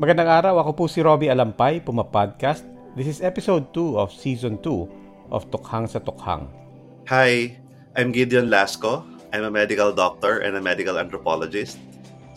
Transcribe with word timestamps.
Magandang 0.00 0.30
araw, 0.30 0.64
ako 0.64 0.70
po 0.72 0.84
si 0.88 1.04
Robbie 1.04 1.28
Alampay, 1.28 1.84
Puma-podcast. 1.84 2.64
This 2.96 3.04
is 3.04 3.18
episode 3.20 3.68
2 3.76 4.00
of 4.00 4.08
season 4.14 4.56
2 4.62 5.34
of 5.34 5.44
Tukhang 5.50 5.90
sa 5.90 6.00
Tukhang. 6.00 6.48
Hi, 7.10 7.58
I'm 7.98 8.14
Gideon 8.14 8.48
Lasco. 8.48 9.04
I'm 9.34 9.44
a 9.44 9.52
medical 9.52 9.92
doctor 9.92 10.40
and 10.40 10.54
a 10.54 10.62
medical 10.62 10.96
anthropologist. 10.96 11.82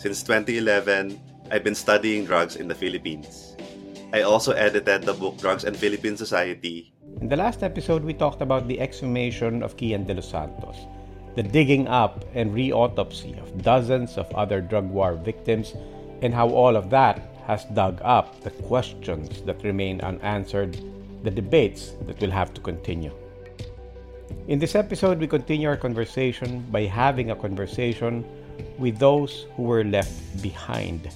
Since 0.02 0.25
2011, 0.25 1.16
I've 1.53 1.64
been 1.64 1.77
studying 1.77 2.25
drugs 2.25 2.58
in 2.58 2.67
the 2.67 2.75
Philippines. 2.75 3.52
I 4.14 4.22
also 4.22 4.52
edited 4.52 5.02
the 5.02 5.14
book 5.14 5.39
Drugs 5.39 5.64
and 5.64 5.75
Philippine 5.75 6.16
Society. 6.16 6.94
In 7.19 7.30
the 7.30 7.36
last 7.36 7.64
episode, 7.64 8.03
we 8.03 8.14
talked 8.14 8.44
about 8.44 8.67
the 8.67 8.80
exhumation 8.80 9.64
of 9.64 9.75
Kian 9.75 10.05
de 10.05 10.14
los 10.14 10.30
Santos, 10.30 10.78
the 11.33 11.42
digging 11.42 11.88
up 11.88 12.23
and 12.36 12.53
re-autopsy 12.53 13.33
of 13.42 13.64
dozens 13.64 14.20
of 14.20 14.30
other 14.36 14.61
drug 14.61 14.88
war 14.88 15.16
victims, 15.16 15.73
and 16.22 16.31
how 16.31 16.47
all 16.47 16.75
of 16.75 16.92
that 16.92 17.25
has 17.47 17.66
dug 17.73 18.00
up 18.03 18.39
the 18.42 18.52
questions 18.70 19.42
that 19.50 19.64
remain 19.64 20.00
unanswered, 20.02 20.77
the 21.23 21.31
debates 21.31 21.94
that 22.05 22.22
will 22.22 22.30
have 22.30 22.53
to 22.53 22.61
continue. 22.61 23.11
In 24.48 24.59
this 24.59 24.75
episode, 24.75 25.17
we 25.17 25.25
continue 25.25 25.70
our 25.70 25.77
conversation 25.77 26.61
by 26.70 26.86
having 26.86 27.31
a 27.31 27.36
conversation 27.36 28.23
with 28.77 29.00
those 29.00 29.48
who 29.55 29.64
were 29.64 29.83
left 29.83 30.14
behind. 30.44 31.09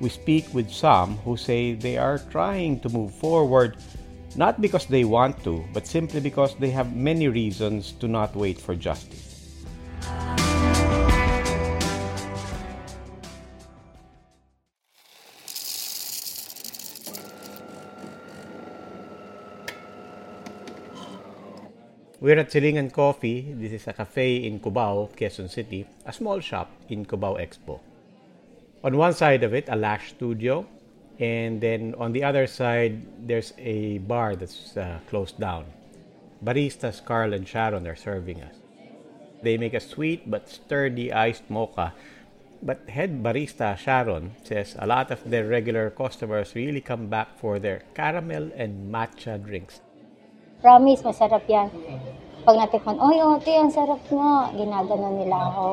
We 0.00 0.08
speak 0.08 0.52
with 0.52 0.70
some 0.70 1.18
who 1.18 1.36
say 1.36 1.74
they 1.74 1.96
are 1.96 2.18
trying 2.18 2.80
to 2.80 2.88
move 2.88 3.14
forward 3.14 3.76
not 4.36 4.60
because 4.60 4.86
they 4.86 5.04
want 5.04 5.42
to, 5.44 5.64
but 5.72 5.86
simply 5.86 6.20
because 6.20 6.56
they 6.56 6.70
have 6.70 6.96
many 6.96 7.28
reasons 7.28 7.92
to 8.02 8.08
not 8.08 8.34
wait 8.34 8.58
for 8.60 8.74
justice. 8.74 9.30
We're 22.20 22.38
at 22.38 22.50
Silingan 22.50 22.90
Coffee. 22.90 23.52
This 23.52 23.72
is 23.72 23.86
a 23.86 23.92
cafe 23.92 24.36
in 24.48 24.58
Cubao, 24.58 25.14
Quezon 25.14 25.50
City, 25.50 25.86
a 26.06 26.12
small 26.12 26.40
shop 26.40 26.70
in 26.88 27.04
Cubao 27.04 27.38
Expo. 27.38 27.80
On 28.84 28.98
one 28.98 29.14
side 29.14 29.42
of 29.42 29.54
it, 29.54 29.64
a 29.72 29.76
lash 29.76 30.10
studio, 30.10 30.66
and 31.18 31.58
then 31.58 31.94
on 31.96 32.12
the 32.12 32.22
other 32.22 32.46
side, 32.46 33.00
there's 33.26 33.54
a 33.56 33.96
bar 34.04 34.36
that's 34.36 34.76
uh, 34.76 35.00
closed 35.08 35.40
down. 35.40 35.64
Baristas 36.44 37.02
Carl 37.02 37.32
and 37.32 37.48
Sharon 37.48 37.86
are 37.88 37.96
serving 37.96 38.42
us. 38.42 38.52
They 39.42 39.56
make 39.56 39.72
a 39.72 39.80
sweet 39.80 40.28
but 40.30 40.50
sturdy 40.50 41.10
iced 41.10 41.48
mocha. 41.48 41.94
But 42.60 42.88
head 42.88 43.22
barista 43.24 43.72
Sharon 43.76 44.36
says 44.44 44.76
a 44.78 44.86
lot 44.86 45.10
of 45.10 45.24
their 45.24 45.48
regular 45.48 45.88
customers 45.88 46.54
really 46.54 46.82
come 46.82 47.06
back 47.08 47.40
for 47.40 47.58
their 47.58 47.84
caramel 47.94 48.52
and 48.54 48.92
matcha 48.92 49.40
drinks. 49.40 49.80
Promise, 50.60 51.00
masarap 51.08 51.48
yan. 51.48 51.72
Pag 52.44 52.56
natikman, 52.56 53.00
oy, 53.00 53.16
ate, 53.16 53.52
ang 53.56 53.72
sarap 53.72 54.04
nga. 54.12 54.52
Ginagano 54.52 55.08
nila 55.24 55.36
ako. 55.48 55.68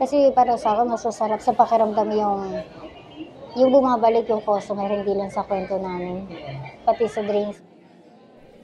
Kasi 0.00 0.32
para 0.32 0.56
sa 0.56 0.72
akin, 0.72 0.88
mas 0.88 1.04
masarap 1.04 1.44
sa 1.44 1.52
pakiramdam 1.52 2.08
yung 2.16 2.56
yung 3.52 3.68
bumabalik 3.68 4.24
yung 4.30 4.40
customer, 4.40 4.88
hindi 4.88 5.12
lang 5.12 5.28
sa 5.28 5.44
kwento 5.44 5.76
namin. 5.76 6.24
Pati 6.88 7.04
sa 7.04 7.20
drinks. 7.20 7.60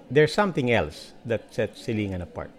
There's 0.08 0.32
something 0.32 0.70
else 0.70 1.12
that 1.26 1.52
sets 1.52 1.82
Silingan 1.82 2.22
apart. 2.22 2.54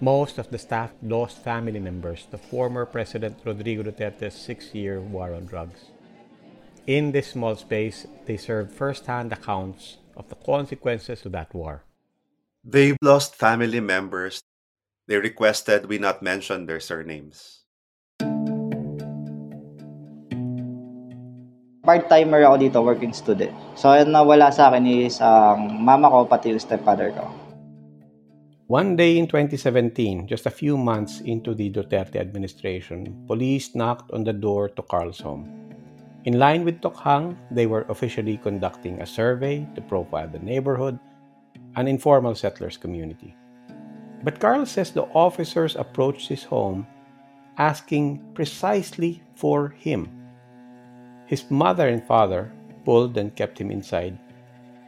Most 0.00 0.38
of 0.38 0.48
the 0.48 0.58
staff 0.58 0.90
lost 1.02 1.44
family 1.44 1.78
members 1.78 2.24
to 2.30 2.38
former 2.38 2.86
President 2.86 3.36
Rodrigo 3.44 3.82
Duterte's 3.82 4.34
six-year 4.34 4.98
war 5.00 5.34
on 5.34 5.44
drugs. 5.44 5.92
In 6.86 7.12
this 7.12 7.36
small 7.36 7.54
space, 7.54 8.06
they 8.24 8.38
served 8.38 8.72
first-hand 8.72 9.30
accounts 9.30 9.98
of 10.16 10.26
the 10.30 10.40
consequences 10.40 11.26
of 11.26 11.32
that 11.32 11.52
war. 11.52 11.84
They've 12.64 12.96
lost 13.02 13.36
family 13.36 13.80
members. 13.80 14.40
They 15.06 15.18
requested 15.18 15.86
we 15.86 15.98
not 15.98 16.22
mention 16.22 16.64
their 16.64 16.80
surnames. 16.80 17.67
Part-timer 21.88 22.44
ako 22.44 22.56
dito, 22.60 22.78
working 22.84 23.16
student. 23.16 23.56
So, 23.72 23.88
ang 23.88 24.12
nawala 24.12 24.52
sa 24.52 24.68
akin 24.68 24.84
is 24.84 25.24
ang 25.24 25.80
mama 25.80 26.12
ko, 26.12 26.28
pati 26.28 26.52
yung 26.52 26.60
stepfather 26.60 27.16
ko. 27.16 27.24
One 28.68 28.92
day 28.92 29.16
in 29.16 29.24
2017, 29.24 30.28
just 30.28 30.44
a 30.44 30.52
few 30.52 30.76
months 30.76 31.24
into 31.24 31.56
the 31.56 31.72
Duterte 31.72 32.20
administration, 32.20 33.16
police 33.24 33.72
knocked 33.72 34.12
on 34.12 34.28
the 34.28 34.36
door 34.36 34.68
to 34.76 34.84
Carl's 34.84 35.24
home. 35.24 35.48
In 36.28 36.36
line 36.36 36.68
with 36.68 36.84
Tokhang, 36.84 37.40
they 37.48 37.64
were 37.64 37.88
officially 37.88 38.36
conducting 38.36 39.00
a 39.00 39.08
survey 39.08 39.64
to 39.72 39.80
profile 39.80 40.28
the 40.28 40.44
neighborhood 40.44 41.00
an 41.76 41.86
informal 41.86 42.34
settlers 42.34 42.76
community. 42.76 43.34
But 44.24 44.40
Carl 44.40 44.66
says 44.66 44.90
the 44.90 45.06
officers 45.14 45.76
approached 45.76 46.28
his 46.28 46.44
home 46.44 46.86
asking 47.58 48.22
precisely 48.32 49.20
for 49.34 49.74
him. 49.74 50.06
His 51.26 51.50
mother 51.50 51.90
and 51.90 52.00
father 52.06 52.54
pulled 52.86 53.18
and 53.18 53.34
kept 53.34 53.58
him 53.58 53.70
inside. 53.70 54.16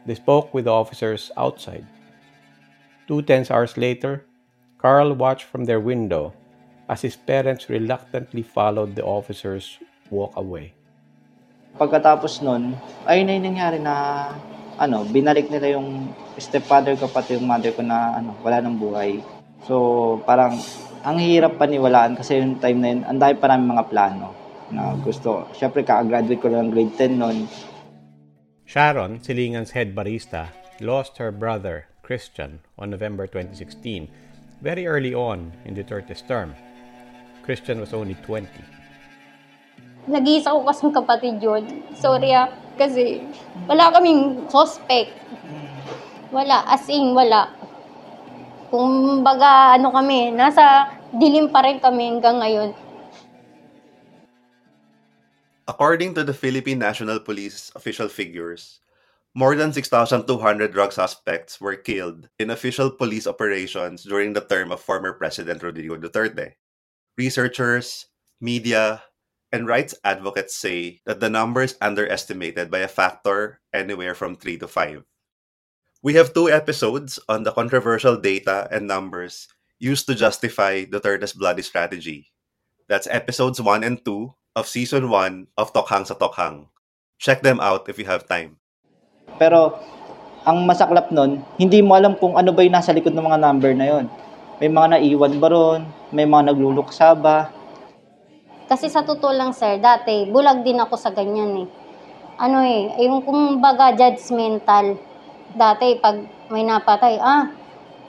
They 0.07 0.15
spoke 0.15 0.55
with 0.55 0.65
the 0.65 0.73
officers 0.73 1.29
outside. 1.37 1.85
Two 3.05 3.21
tense 3.21 3.51
hours 3.51 3.77
later, 3.77 4.25
Carl 4.79 5.13
watched 5.13 5.45
from 5.45 5.69
their 5.69 5.83
window 5.83 6.33
as 6.89 7.03
his 7.03 7.13
parents 7.15 7.69
reluctantly 7.69 8.41
followed 8.41 8.95
the 8.95 9.05
officers 9.05 9.77
walk 10.09 10.33
away. 10.33 10.73
Pagkatapos 11.77 12.41
nun, 12.41 12.73
ayun 13.05 13.25
na 13.29 13.33
yung 13.37 13.47
nangyari 13.47 13.79
na 13.79 13.95
ano, 14.81 15.05
binalik 15.05 15.47
nila 15.53 15.77
yung 15.77 16.09
stepfather 16.41 16.97
ko 16.97 17.05
pati 17.07 17.37
yung 17.37 17.45
mother 17.45 17.71
ko 17.71 17.85
na 17.85 18.17
ano, 18.17 18.33
wala 18.41 18.57
nang 18.59 18.75
buhay. 18.75 19.21
So, 19.69 20.17
parang 20.25 20.57
ang 21.01 21.17
hirap 21.17 21.57
paniwalaan 21.57 22.13
kasi 22.13 22.37
yung 22.37 22.61
time 22.61 22.79
na 22.81 22.89
yun, 22.93 23.01
ang 23.09 23.17
dami 23.17 23.33
pa 23.41 23.49
namin 23.49 23.73
mga 23.73 23.85
plano 23.89 24.27
na 24.69 24.93
gusto. 25.01 25.49
Siyempre, 25.57 25.81
kaka-graduate 25.81 26.41
ko 26.41 26.47
lang 26.53 26.69
grade 26.69 26.93
10 26.95 27.17
noon. 27.17 27.37
Sharon, 28.65 29.19
Silingan's 29.19 29.75
head 29.75 29.91
barista, 29.91 30.53
lost 30.79 31.17
her 31.19 31.33
brother, 31.33 31.91
Christian, 32.05 32.63
on 32.79 32.93
November 32.93 33.27
2016, 33.27 34.07
very 34.61 34.85
early 34.87 35.11
on 35.11 35.51
in 35.65 35.75
Duterte's 35.75 36.21
term. 36.23 36.55
Christian 37.43 37.81
was 37.81 37.91
only 37.91 38.15
20. 38.23 38.47
Nag-iisa 40.07 40.53
ko 40.53 40.65
kasing 40.65 40.93
kapatid 40.93 41.41
yun. 41.41 41.65
Sorry 41.97 42.33
ah, 42.33 42.49
kasi 42.77 43.21
wala 43.65 43.93
kaming 43.93 44.49
suspect. 44.49 45.13
Wala, 46.31 46.63
as 46.69 46.87
in, 46.87 47.11
wala. 47.11 47.51
Ano 48.71 49.91
kami, 49.91 50.31
nasa 50.31 50.95
dilim 51.11 51.51
pa 51.51 51.59
rin 51.59 51.83
kami 51.83 52.07
hanggang 52.07 52.39
ngayon. 52.39 52.71
According 55.67 56.15
to 56.15 56.23
the 56.23 56.33
Philippine 56.33 56.79
National 56.79 57.19
Police 57.19 57.71
official 57.75 58.07
figures, 58.07 58.79
more 59.35 59.55
than 59.55 59.71
6,200 59.71 60.27
drug 60.71 60.91
suspects 60.91 61.59
were 61.59 61.75
killed 61.75 62.27
in 62.39 62.49
official 62.49 62.91
police 62.91 63.27
operations 63.27 64.03
during 64.03 64.33
the 64.33 64.43
term 64.43 64.71
of 64.71 64.79
former 64.79 65.13
President 65.13 65.63
Rodrigo 65.63 65.95
Duterte. 65.95 66.55
Researchers, 67.15 68.07
media, 68.39 69.03
and 69.51 69.67
rights 69.67 69.95
advocates 70.03 70.55
say 70.55 70.99
that 71.05 71.19
the 71.19 71.29
number 71.29 71.61
is 71.61 71.75
underestimated 71.79 72.71
by 72.71 72.79
a 72.79 72.91
factor 72.91 73.59
anywhere 73.71 74.15
from 74.15 74.35
3 74.35 74.57
to 74.59 74.67
5. 74.67 75.03
We 76.01 76.17
have 76.17 76.33
two 76.33 76.49
episodes 76.49 77.21
on 77.29 77.45
the 77.45 77.53
controversial 77.53 78.17
data 78.17 78.65
and 78.73 78.89
numbers 78.89 79.45
used 79.77 80.09
to 80.09 80.17
justify 80.17 80.81
Duterte's 80.81 81.37
bloody 81.37 81.61
strategy. 81.61 82.33
That's 82.89 83.05
episodes 83.05 83.61
1 83.61 83.85
and 83.85 84.01
2 84.01 84.33
of 84.57 84.65
season 84.65 85.13
1 85.13 85.53
of 85.61 85.69
Tokhang 85.77 86.09
sa 86.09 86.17
Tokhang. 86.17 86.73
Check 87.21 87.45
them 87.45 87.61
out 87.61 87.85
if 87.85 88.01
you 88.01 88.09
have 88.09 88.25
time. 88.25 88.57
Pero 89.37 89.77
ang 90.41 90.65
masaklap 90.65 91.13
nun, 91.13 91.45
hindi 91.61 91.85
mo 91.85 91.93
alam 91.93 92.17
kung 92.17 92.33
ano 92.33 92.49
ba 92.49 92.65
yung 92.65 92.73
nasa 92.73 92.97
likod 92.97 93.13
ng 93.13 93.21
mga 93.21 93.37
number 93.37 93.69
na 93.77 93.85
yon. 93.85 94.09
May 94.57 94.73
mga 94.73 94.97
naiwan 94.97 95.37
ba 95.37 95.47
ron? 95.53 95.81
May 96.09 96.25
mga 96.25 96.49
nagluluksa 96.49 97.13
ba? 97.13 97.53
Kasi 98.65 98.89
sa 98.89 99.05
totoo 99.05 99.37
lang, 99.37 99.53
sir, 99.53 99.77
dati, 99.77 100.25
bulag 100.25 100.65
din 100.65 100.81
ako 100.81 100.97
sa 100.97 101.13
ganyan 101.13 101.61
eh. 101.61 101.67
Ano 102.41 102.65
eh, 102.65 102.89
yung 103.05 103.21
kumbaga 103.21 103.93
judgmental. 103.93 105.10
Dati, 105.51 105.99
pag 105.99 106.15
may 106.47 106.63
napatay, 106.63 107.19
ah, 107.19 107.51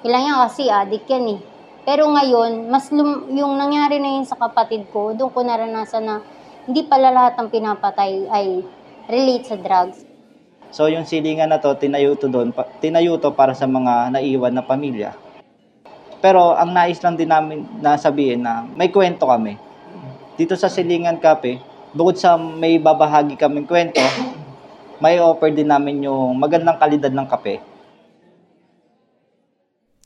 ilang 0.07 0.25
yan 0.31 0.39
kasi 0.47 0.71
adik 0.71 1.11
yan 1.11 1.27
eh. 1.35 1.41
Pero 1.83 2.07
ngayon, 2.07 2.71
mas 2.71 2.95
lum- 2.95 3.27
yung 3.35 3.59
nangyari 3.59 3.99
na 3.99 4.15
yun 4.15 4.27
sa 4.27 4.39
kapatid 4.39 4.87
ko, 4.95 5.11
doon 5.11 5.35
ko 5.35 5.43
naranasan 5.43 6.07
na 6.07 6.17
hindi 6.71 6.87
pala 6.87 7.11
lahat 7.11 7.43
ng 7.43 7.51
pinapatay 7.51 8.31
ay 8.31 8.63
relate 9.11 9.51
sa 9.51 9.59
drugs. 9.59 10.07
So 10.71 10.87
yung 10.87 11.03
silingan 11.03 11.51
na 11.51 11.59
to, 11.59 11.75
tinayo 11.75 12.15
doon, 12.15 12.55
pa- 12.55 12.71
tinayo 12.79 13.19
para 13.35 13.59
sa 13.59 13.67
mga 13.67 14.15
naiwan 14.15 14.55
na 14.55 14.63
pamilya. 14.63 15.19
Pero 16.23 16.55
ang 16.55 16.71
nais 16.71 17.03
lang 17.03 17.19
din 17.19 17.27
namin 17.27 17.67
na 17.83 17.99
sabihin 17.99 18.47
na 18.47 18.63
may 18.79 18.95
kwento 18.95 19.27
kami. 19.27 19.59
Dito 20.39 20.55
sa 20.55 20.71
Silingan 20.71 21.19
Cafe, 21.19 21.59
bukod 21.91 22.15
sa 22.15 22.39
may 22.39 22.79
babahagi 22.79 23.35
kaming 23.35 23.67
kwento, 23.67 23.99
may 25.03 25.19
offer 25.19 25.51
din 25.51 25.67
namin 25.67 26.07
yung 26.07 26.39
magandang 26.39 26.79
kalidad 26.79 27.11
ng 27.11 27.27
kape. 27.27 27.59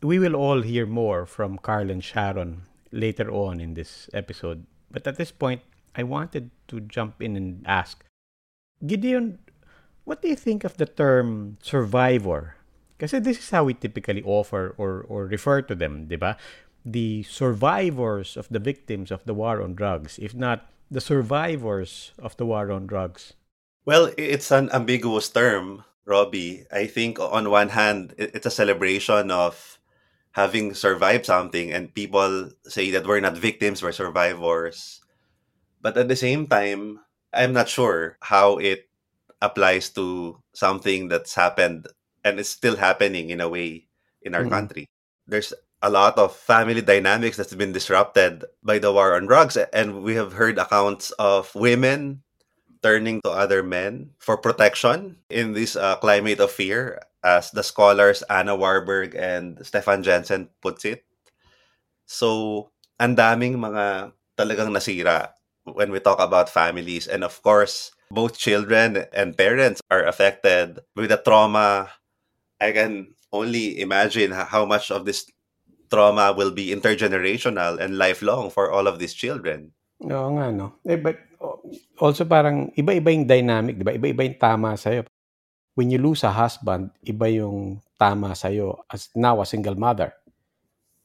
We 0.00 0.16
will 0.16 0.32
all 0.32 0.64
hear 0.64 0.88
more 0.88 1.28
from 1.28 1.60
Carl 1.60 1.93
and 1.93 2.00
Sharon 2.00 2.64
later 2.88 3.28
on 3.28 3.60
in 3.60 3.76
this 3.76 4.08
episode. 4.16 4.64
But 4.88 5.04
at 5.04 5.20
this 5.20 5.28
point, 5.28 5.60
I 5.93 6.02
wanted 6.02 6.48
to 6.72 6.81
jump 6.81 7.20
in 7.20 7.37
and 7.37 7.60
ask 7.69 8.00
Gideon, 8.81 9.38
what 10.04 10.22
do 10.22 10.28
you 10.28 10.37
think 10.37 10.64
of 10.64 10.81
the 10.81 10.88
term 10.88 11.60
survivor? 11.60 12.56
Kasi 12.96 13.20
this 13.20 13.37
is 13.37 13.50
how 13.52 13.64
we 13.64 13.75
typically 13.76 14.22
offer 14.25 14.72
or, 14.81 15.04
or 15.08 15.28
refer 15.28 15.60
to 15.60 15.75
them, 15.75 16.08
di 16.08 16.16
ba? 16.16 16.37
The 16.84 17.25
survivors 17.25 18.37
of 18.37 18.49
the 18.49 18.60
victims 18.60 19.10
of 19.10 19.25
the 19.25 19.34
war 19.34 19.60
on 19.60 19.75
drugs, 19.75 20.16
if 20.16 20.32
not 20.32 20.72
the 20.88 21.00
survivors 21.00 22.12
of 22.16 22.37
the 22.37 22.46
war 22.46 22.72
on 22.72 22.87
drugs. 22.87 23.34
Well, 23.86 24.12
it's 24.18 24.50
an 24.50 24.70
ambiguous 24.72 25.28
term, 25.30 25.84
Roby. 26.04 26.66
I 26.72 26.86
think 26.86 27.18
on 27.20 27.50
one 27.50 27.70
hand, 27.70 28.14
it's 28.18 28.46
a 28.46 28.50
celebration 28.50 29.30
of 29.30 29.78
having 30.32 30.74
survived 30.74 31.24
something, 31.26 31.72
and 31.72 31.94
people 31.94 32.50
say 32.66 32.90
that 32.90 33.06
we're 33.06 33.20
not 33.20 33.38
victims, 33.38 33.82
we're 33.82 33.92
survivors. 33.92 35.00
But 35.82 35.96
at 35.96 36.08
the 36.08 36.16
same 36.16 36.46
time, 36.48 37.00
I'm 37.32 37.52
not 37.54 37.68
sure 37.68 38.18
how 38.22 38.58
it 38.58 38.88
applies 39.42 39.90
to 39.90 40.40
something 40.54 41.08
that's 41.08 41.34
happened 41.34 41.88
and 42.24 42.40
is 42.40 42.48
still 42.50 42.76
happening 42.76 43.30
in 43.30 43.40
a 43.40 43.48
way 43.48 43.88
in 44.22 44.34
our 44.34 44.44
Mhm. 44.44 44.50
country. 44.50 44.86
There's 45.26 45.54
a 45.82 45.90
lot 45.90 46.18
of 46.18 46.36
family 46.36 46.82
dynamics 46.82 47.36
that's 47.36 47.54
been 47.54 47.72
disrupted 47.72 48.44
by 48.62 48.78
the 48.78 48.92
war 48.92 49.14
on 49.14 49.26
drugs, 49.26 49.56
and 49.56 50.02
we 50.02 50.16
have 50.16 50.34
heard 50.34 50.58
accounts 50.58 51.12
of 51.20 51.54
women 51.54 52.24
turning 52.82 53.20
to 53.23 53.31
other 53.31 53.62
men 53.62 54.11
for 54.19 54.37
protection 54.37 55.17
in 55.31 55.52
this 55.52 55.76
uh, 55.76 55.96
climate 55.96 56.40
of 56.40 56.50
fear, 56.50 57.00
as 57.25 57.50
the 57.50 57.62
scholars 57.62 58.23
Anna 58.31 58.55
Warburg 58.55 59.14
and 59.14 59.58
Steffen 59.67 60.02
Jensen 60.02 60.49
puts 60.62 60.84
it. 60.84 61.05
So, 62.06 62.70
ang 63.00 63.17
daming 63.17 63.58
mga 63.58 64.14
talagang 64.38 64.70
nasira 64.70 65.34
when 65.67 65.90
we 65.90 65.99
talk 65.99 66.20
about 66.20 66.49
families. 66.49 67.08
And 67.08 67.25
of 67.25 67.43
course, 67.43 67.90
both 68.11 68.38
children 68.38 69.05
and 69.12 69.37
parents 69.37 69.82
are 69.90 70.06
affected 70.06 70.78
with 70.94 71.11
the 71.11 71.19
trauma. 71.19 71.90
I 72.61 72.70
can 72.73 73.14
only 73.32 73.81
imagine 73.81 74.31
how 74.31 74.64
much 74.64 74.90
of 74.90 75.05
this 75.05 75.26
trauma 75.90 76.32
will 76.37 76.55
be 76.55 76.70
intergenerational 76.70 77.78
and 77.78 77.99
lifelong 77.99 78.50
for 78.50 78.70
all 78.70 78.87
of 78.87 78.99
these 78.99 79.14
children. 79.14 79.75
Oo 80.05 80.37
nga, 80.37 80.52
no? 80.52 80.76
Eh, 80.87 81.00
but 81.00 81.17
also 81.98 82.24
parang 82.24 82.70
iba-iba 82.76 83.10
yung 83.12 83.26
dynamic, 83.26 83.78
di 83.78 83.84
ba? 83.84 83.92
Iba-iba 83.92 84.22
yung 84.26 84.40
tama 84.40 84.76
sa'yo. 84.76 85.04
When 85.76 85.92
you 85.92 86.00
lose 86.00 86.24
a 86.24 86.32
husband, 86.32 86.92
iba 87.04 87.28
yung 87.28 87.84
tama 88.00 88.32
sa'yo 88.32 88.84
as 88.88 89.12
now 89.12 89.40
a 89.40 89.46
single 89.46 89.76
mother. 89.76 90.12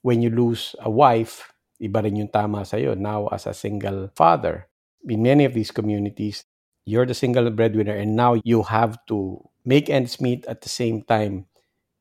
When 0.01 0.24
you 0.24 0.31
lose 0.31 0.75
a 0.80 0.89
wife, 0.89 1.51
iba 1.81 2.04
rin 2.04 2.24
yung 2.24 2.31
tama 2.31 2.63
sa'yo 2.63 2.95
now 2.95 3.28
as 3.30 3.48
a 3.48 3.56
single 3.56 4.10
father. 4.16 4.68
In 5.04 5.22
many 5.22 5.44
of 5.44 5.54
these 5.54 5.72
communities, 5.72 6.45
you're 6.86 7.06
the 7.06 7.18
single 7.18 7.50
breadwinner 7.51 7.95
and 7.95 8.16
now 8.16 8.39
you 8.45 8.63
have 8.63 8.98
to 9.12 9.44
make 9.66 9.89
ends 9.89 10.22
meet 10.22 10.45
at 10.48 10.62
the 10.62 10.69
same 10.72 11.04
time 11.04 11.45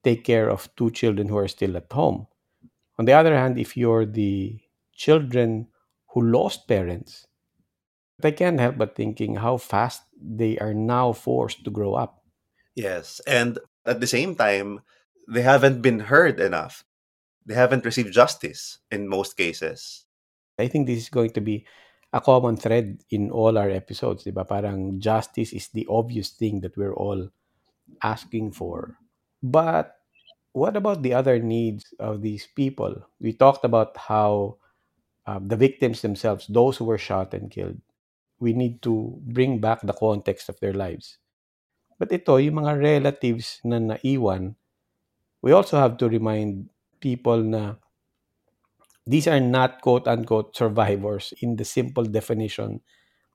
take 0.03 0.25
care 0.25 0.49
of 0.49 0.69
two 0.77 0.91
children 0.91 1.29
who 1.29 1.37
are 1.37 1.49
still 1.49 1.77
at 1.77 1.93
home. 1.93 2.27
On 2.99 3.05
the 3.05 3.13
other 3.13 3.37
hand, 3.37 3.59
if 3.59 3.77
you're 3.77 4.07
the 4.07 4.61
children 4.95 5.69
who 6.13 6.23
lost 6.23 6.69
parents, 6.69 7.27
I 8.25 8.31
can't 8.31 8.61
help 8.61 8.79
but 8.79 8.97
thinking 8.97 9.37
how 9.37 9.57
fast 9.57 10.03
they 10.21 10.59
are 10.59 10.75
now 10.75 11.13
forced 11.13 11.65
to 11.65 11.71
grow 11.71 11.95
up. 11.95 12.23
Yes. 12.75 13.21
And 13.27 13.59
at 13.85 14.01
the 14.01 14.07
same 14.07 14.35
time, 14.35 14.81
they 15.29 15.43
haven't 15.43 15.83
been 15.83 16.01
heard 16.01 16.41
enough. 16.41 16.85
They 17.47 17.55
haven't 17.55 17.85
received 17.85 18.13
justice 18.13 18.79
in 18.91 19.09
most 19.09 19.37
cases. 19.37 20.05
I 20.59 20.69
think 20.69 20.87
this 20.87 20.99
is 20.99 21.09
going 21.09 21.31
to 21.33 21.41
be 21.41 21.67
a 22.13 22.21
common 22.21 22.57
thread 22.57 23.03
in 23.11 23.31
all 23.31 23.57
our 23.57 23.71
episodes, 23.71 24.25
diba? 24.25 24.47
Parang 24.47 25.01
justice 25.01 25.53
is 25.53 25.69
the 25.69 25.87
obvious 25.89 26.31
thing 26.31 26.61
that 26.61 26.77
we're 26.77 26.95
all 26.95 27.29
asking 28.03 28.53
for. 28.53 28.99
But 29.43 29.97
what 30.53 30.77
about 30.77 31.03
the 31.03 31.15
other 31.15 31.39
needs 31.39 31.95
of 31.99 32.23
these 32.23 32.47
people? 32.55 33.07
We 33.21 33.33
talked 33.33 33.65
about 33.65 33.97
how 33.97 34.59
um, 35.27 35.49
the 35.49 35.57
victims 35.57 36.03
themselves, 36.03 36.47
those 36.49 36.77
who 36.77 36.85
were 36.85 36.99
shot 36.99 37.33
and 37.35 37.51
killed, 37.51 37.81
we 38.41 38.53
need 38.53 38.83
to 38.83 39.21
bring 39.23 39.61
back 39.61 39.85
the 39.85 39.93
context 39.93 40.49
of 40.49 40.59
their 40.59 40.73
lives. 40.73 41.21
But 42.01 42.11
ito, 42.11 42.41
yung 42.41 42.65
mga 42.65 42.81
relatives 42.81 43.61
na 43.63 43.77
naiwan, 43.77 44.57
we 45.45 45.53
also 45.53 45.77
have 45.77 46.01
to 46.01 46.09
remind 46.09 46.73
people 47.01 47.45
na 47.45 47.77
these 49.05 49.29
are 49.29 49.41
not 49.41 49.85
quote 49.85 50.09
unquote 50.09 50.57
survivors 50.57 51.37
in 51.45 51.57
the 51.57 51.65
simple 51.65 52.05
definition 52.05 52.81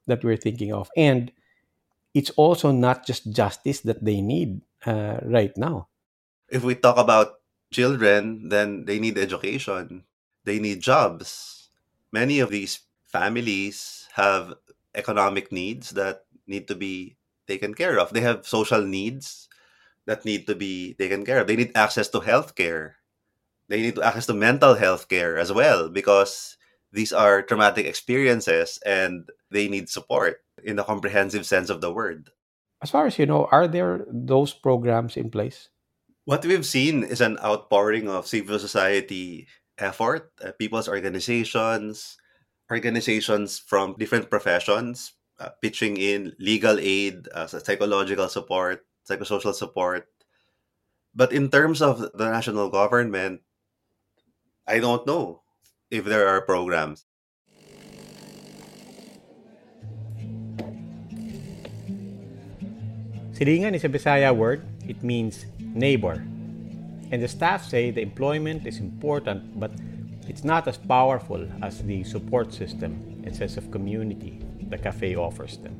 that 0.09 0.25
we're 0.25 0.41
thinking 0.41 0.73
of. 0.73 0.89
And 0.97 1.31
it's 2.13 2.33
also 2.33 2.71
not 2.71 3.05
just 3.05 3.29
justice 3.29 3.81
that 3.81 4.03
they 4.03 4.21
need 4.21 4.61
uh, 4.85 5.21
right 5.21 5.53
now. 5.57 5.89
If 6.49 6.63
we 6.63 6.73
talk 6.73 6.97
about 6.97 7.41
children, 7.71 8.49
then 8.49 8.85
they 8.85 8.99
need 8.99 9.17
education, 9.17 10.05
they 10.45 10.59
need 10.59 10.81
jobs. 10.81 11.69
Many 12.11 12.39
of 12.39 12.49
these 12.49 12.79
families 13.05 14.07
have 14.13 14.53
economic 14.95 15.51
needs 15.51 15.91
that 15.91 16.25
need 16.47 16.67
to 16.67 16.75
be 16.75 17.17
taken 17.47 17.73
care 17.73 17.99
of. 17.99 18.11
They 18.11 18.21
have 18.21 18.47
social 18.47 18.81
needs 18.81 19.47
that 20.05 20.25
need 20.25 20.47
to 20.47 20.55
be 20.55 20.93
taken 20.95 21.25
care 21.25 21.41
of. 21.41 21.47
They 21.47 21.55
need 21.55 21.75
access 21.75 22.09
to 22.09 22.19
healthcare. 22.19 22.93
They 23.67 23.81
need 23.81 23.99
access 23.99 24.27
to 24.27 24.33
mental 24.33 24.75
health 24.75 25.09
care 25.09 25.37
as 25.37 25.51
well 25.51 25.89
because 25.89 26.57
these 26.91 27.11
are 27.11 27.41
traumatic 27.41 27.85
experiences 27.85 28.79
and 28.85 29.29
they 29.51 29.67
need 29.67 29.89
support 29.89 30.41
in 30.63 30.75
the 30.75 30.83
comprehensive 30.83 31.45
sense 31.45 31.69
of 31.69 31.81
the 31.81 31.91
word. 31.91 32.29
As 32.81 32.91
far 32.91 33.05
as 33.07 33.17
you 33.17 33.25
know, 33.25 33.45
are 33.51 33.67
there 33.67 34.05
those 34.07 34.53
programs 34.53 35.17
in 35.17 35.31
place? 35.31 35.69
What 36.25 36.45
we've 36.45 36.65
seen 36.65 37.03
is 37.03 37.21
an 37.21 37.37
outpouring 37.43 38.07
of 38.09 38.27
civil 38.27 38.59
society 38.59 39.47
effort, 39.77 40.31
uh, 40.43 40.51
people's 40.57 40.87
organizations, 40.87 42.17
organizations 42.71 43.59
from 43.59 43.95
different 43.97 44.29
professions 44.29 45.13
uh, 45.39 45.49
pitching 45.61 45.97
in 45.97 46.33
legal 46.39 46.79
aid, 46.79 47.27
uh, 47.33 47.47
psychological 47.47 48.29
support, 48.29 48.85
psychosocial 49.07 49.53
support. 49.53 50.07
But 51.13 51.31
in 51.31 51.49
terms 51.49 51.81
of 51.81 51.99
the 52.13 52.31
national 52.31 52.69
government, 52.69 53.41
I 54.67 54.79
don't 54.79 55.05
know 55.05 55.43
if 55.91 56.05
there 56.05 56.27
are 56.27 56.41
programs. 56.41 57.05
Silingan 63.35 63.75
is 63.75 63.83
a 63.83 63.89
Bisaya 63.89 64.31
word. 64.31 64.63
It 64.87 65.03
means 65.03 65.45
neighbor. 65.59 66.23
And 67.11 67.21
the 67.21 67.27
staff 67.27 67.67
say 67.67 67.91
the 67.91 68.01
employment 68.01 68.65
is 68.65 68.79
important, 68.79 69.59
but 69.59 69.71
it's 70.27 70.43
not 70.43 70.67
as 70.67 70.77
powerful 70.77 71.47
as 71.61 71.81
the 71.83 72.03
support 72.03 72.53
system 72.53 73.21
and 73.25 73.35
sense 73.35 73.57
of 73.57 73.71
community. 73.71 74.45
the 74.69 74.77
cafe 74.77 75.15
offers 75.15 75.57
them. 75.61 75.73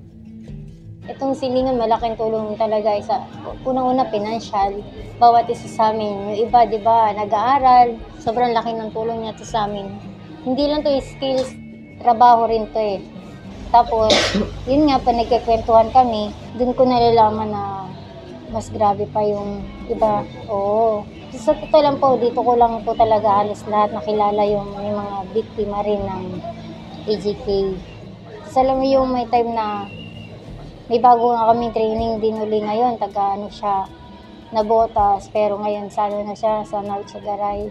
Itong 1.06 1.38
silingan, 1.38 1.78
malaking 1.78 2.18
tulong 2.18 2.58
talaga 2.58 2.98
sa 3.06 3.22
unang-una 3.62 4.10
financial. 4.10 4.82
Bawat 5.22 5.46
isa 5.54 5.70
sa 5.70 5.94
amin. 5.94 6.34
Yung 6.34 6.50
iba, 6.50 6.66
di 6.66 6.82
ba, 6.82 7.14
nag-aaral. 7.14 7.94
Sobrang 8.18 8.58
laki 8.58 8.74
ng 8.74 8.90
tulong 8.90 9.22
niya 9.22 9.38
to 9.38 9.46
sa 9.46 9.70
amin. 9.70 9.86
Hindi 10.42 10.66
lang 10.66 10.82
to 10.82 10.90
skills, 10.98 11.54
trabaho 12.02 12.50
rin 12.50 12.66
to 12.74 12.82
eh. 12.82 13.02
Tapos, 13.70 14.10
yun 14.70 14.90
nga, 14.90 14.98
pa 14.98 15.14
nagkikwentuhan 15.14 15.94
kami, 15.94 16.34
dun 16.58 16.74
ko 16.74 16.90
nalalaman 16.90 17.54
na 17.54 17.64
mas 18.56 18.72
grabe 18.72 19.04
pa 19.12 19.20
yung 19.20 19.68
iba. 19.92 20.24
Oo. 20.48 21.04
Sa 21.36 21.52
totoo 21.52 21.84
lang 21.84 22.00
po, 22.00 22.16
dito 22.16 22.40
ko 22.40 22.56
lang 22.56 22.80
po 22.88 22.96
talaga 22.96 23.44
halos 23.44 23.60
lahat 23.68 23.92
nakilala 23.92 24.48
yung, 24.48 24.72
yung 24.80 24.96
mga 24.96 25.18
biktima 25.36 25.84
rin 25.84 26.00
ng 26.00 26.26
AGK. 27.04 27.48
Tapos 28.48 28.56
alam 28.56 28.80
yung 28.88 29.12
may 29.12 29.28
time 29.28 29.52
na 29.52 29.84
may 30.88 31.04
bago 31.04 31.36
nga 31.36 31.52
kami 31.52 31.76
training 31.76 32.24
din 32.24 32.40
uli 32.40 32.64
ngayon, 32.64 32.96
taga 32.96 33.36
ano 33.36 33.52
siya, 33.52 33.84
nabotas, 34.56 35.28
pero 35.36 35.60
ngayon 35.60 35.92
sa 35.92 36.08
na 36.08 36.32
siya, 36.32 36.64
sa 36.64 36.80
Nalchagaray, 36.80 37.68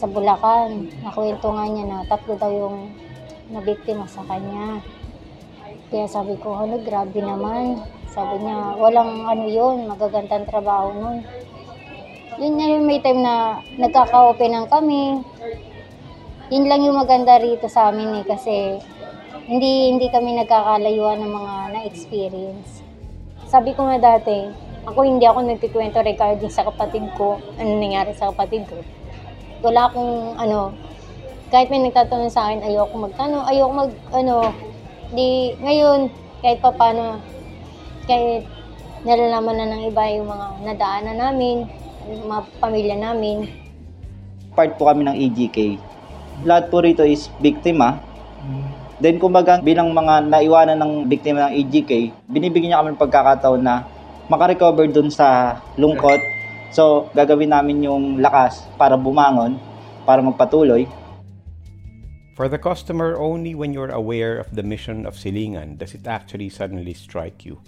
sa 0.00 0.08
Bulacan. 0.08 0.88
Nakwento 1.04 1.52
nga 1.52 1.68
niya 1.68 1.84
na 1.84 2.08
tatlo 2.08 2.40
daw 2.40 2.48
yung 2.48 2.96
nabiktima 3.52 4.08
sa 4.08 4.24
kanya. 4.24 4.80
Kaya 5.92 6.08
sabi 6.08 6.40
ko, 6.40 6.56
ano, 6.56 6.80
grabe 6.80 7.20
naman. 7.20 7.84
Sabi 8.10 8.42
niya, 8.42 8.74
walang 8.74 9.22
ano 9.22 9.46
yun, 9.46 9.86
magagandang 9.86 10.50
trabaho 10.50 10.90
nun. 10.90 11.22
Yun 12.42 12.54
na 12.58 12.66
yung 12.66 12.84
may 12.90 12.98
time 12.98 13.22
na 13.22 13.62
nagkaka-openan 13.78 14.66
kami. 14.66 15.22
Yun 16.50 16.66
lang 16.66 16.82
yung 16.82 16.98
maganda 16.98 17.38
rito 17.38 17.70
sa 17.70 17.94
amin 17.94 18.18
eh, 18.18 18.24
kasi 18.26 18.82
hindi 19.46 19.94
hindi 19.94 20.10
kami 20.10 20.42
nagkakalayuan 20.42 21.22
ng 21.22 21.30
mga 21.30 21.54
na-experience. 21.70 22.82
Sabi 23.46 23.78
ko 23.78 23.86
nga 23.86 23.98
dati, 23.98 24.50
ako 24.90 25.06
hindi 25.06 25.26
ako 25.30 25.46
nagkikwento 25.46 26.02
regarding 26.02 26.50
sa 26.50 26.66
kapatid 26.66 27.06
ko, 27.14 27.38
ano 27.62 27.70
nangyari 27.78 28.10
sa 28.18 28.34
kapatid 28.34 28.66
ko. 28.66 28.82
Wala 29.62 29.86
akong 29.86 30.34
ano, 30.34 30.74
kahit 31.54 31.70
may 31.70 31.82
nagtatanong 31.82 32.30
sa 32.30 32.50
akin, 32.50 32.62
ayoko 32.66 32.94
magtanong, 32.94 33.46
ayoko 33.46 33.72
mag, 33.74 33.90
ano, 34.14 34.54
di, 35.14 35.54
ngayon, 35.58 36.10
kahit 36.42 36.62
pa 36.62 36.70
paano, 36.70 37.18
kahit 38.10 38.42
nalalaman 39.06 39.54
na 39.54 39.66
ng 39.70 39.82
iba 39.86 40.02
yung 40.18 40.26
mga 40.26 40.46
nadaanan 40.66 41.16
namin, 41.16 41.56
yung 42.10 42.26
mga 42.26 42.42
pamilya 42.58 42.96
namin. 42.98 43.46
Part 44.58 44.74
po 44.74 44.90
kami 44.90 45.06
ng 45.06 45.14
EGK. 45.14 45.78
Lahat 46.42 46.66
po 46.74 46.82
rito 46.82 47.06
is 47.06 47.30
biktima. 47.38 48.02
Then 48.98 49.22
kumbaga 49.22 49.62
bilang 49.62 49.94
mga 49.94 50.26
naiwanan 50.26 50.82
ng 50.82 50.92
biktima 51.06 51.48
ng 51.48 51.54
EGK, 51.64 52.12
binibigyan 52.26 52.74
niya 52.74 52.80
kami 52.82 52.92
ng 52.92 53.00
pagkakataon 53.00 53.62
na 53.62 53.86
makarecover 54.26 54.90
dun 54.90 55.08
sa 55.08 55.56
lungkot. 55.78 56.18
So 56.74 57.08
gagawin 57.14 57.54
namin 57.54 57.86
yung 57.86 58.18
lakas 58.18 58.66
para 58.74 58.98
bumangon, 58.98 59.56
para 60.02 60.20
magpatuloy. 60.20 60.84
For 62.34 62.48
the 62.48 62.58
customer, 62.58 63.20
only 63.20 63.52
when 63.52 63.76
you're 63.76 63.92
aware 63.92 64.40
of 64.40 64.56
the 64.56 64.64
mission 64.64 65.04
of 65.04 65.14
Silingan 65.14 65.76
does 65.76 65.92
it 65.92 66.08
actually 66.08 66.48
suddenly 66.48 66.96
strike 66.96 67.44
you. 67.44 67.60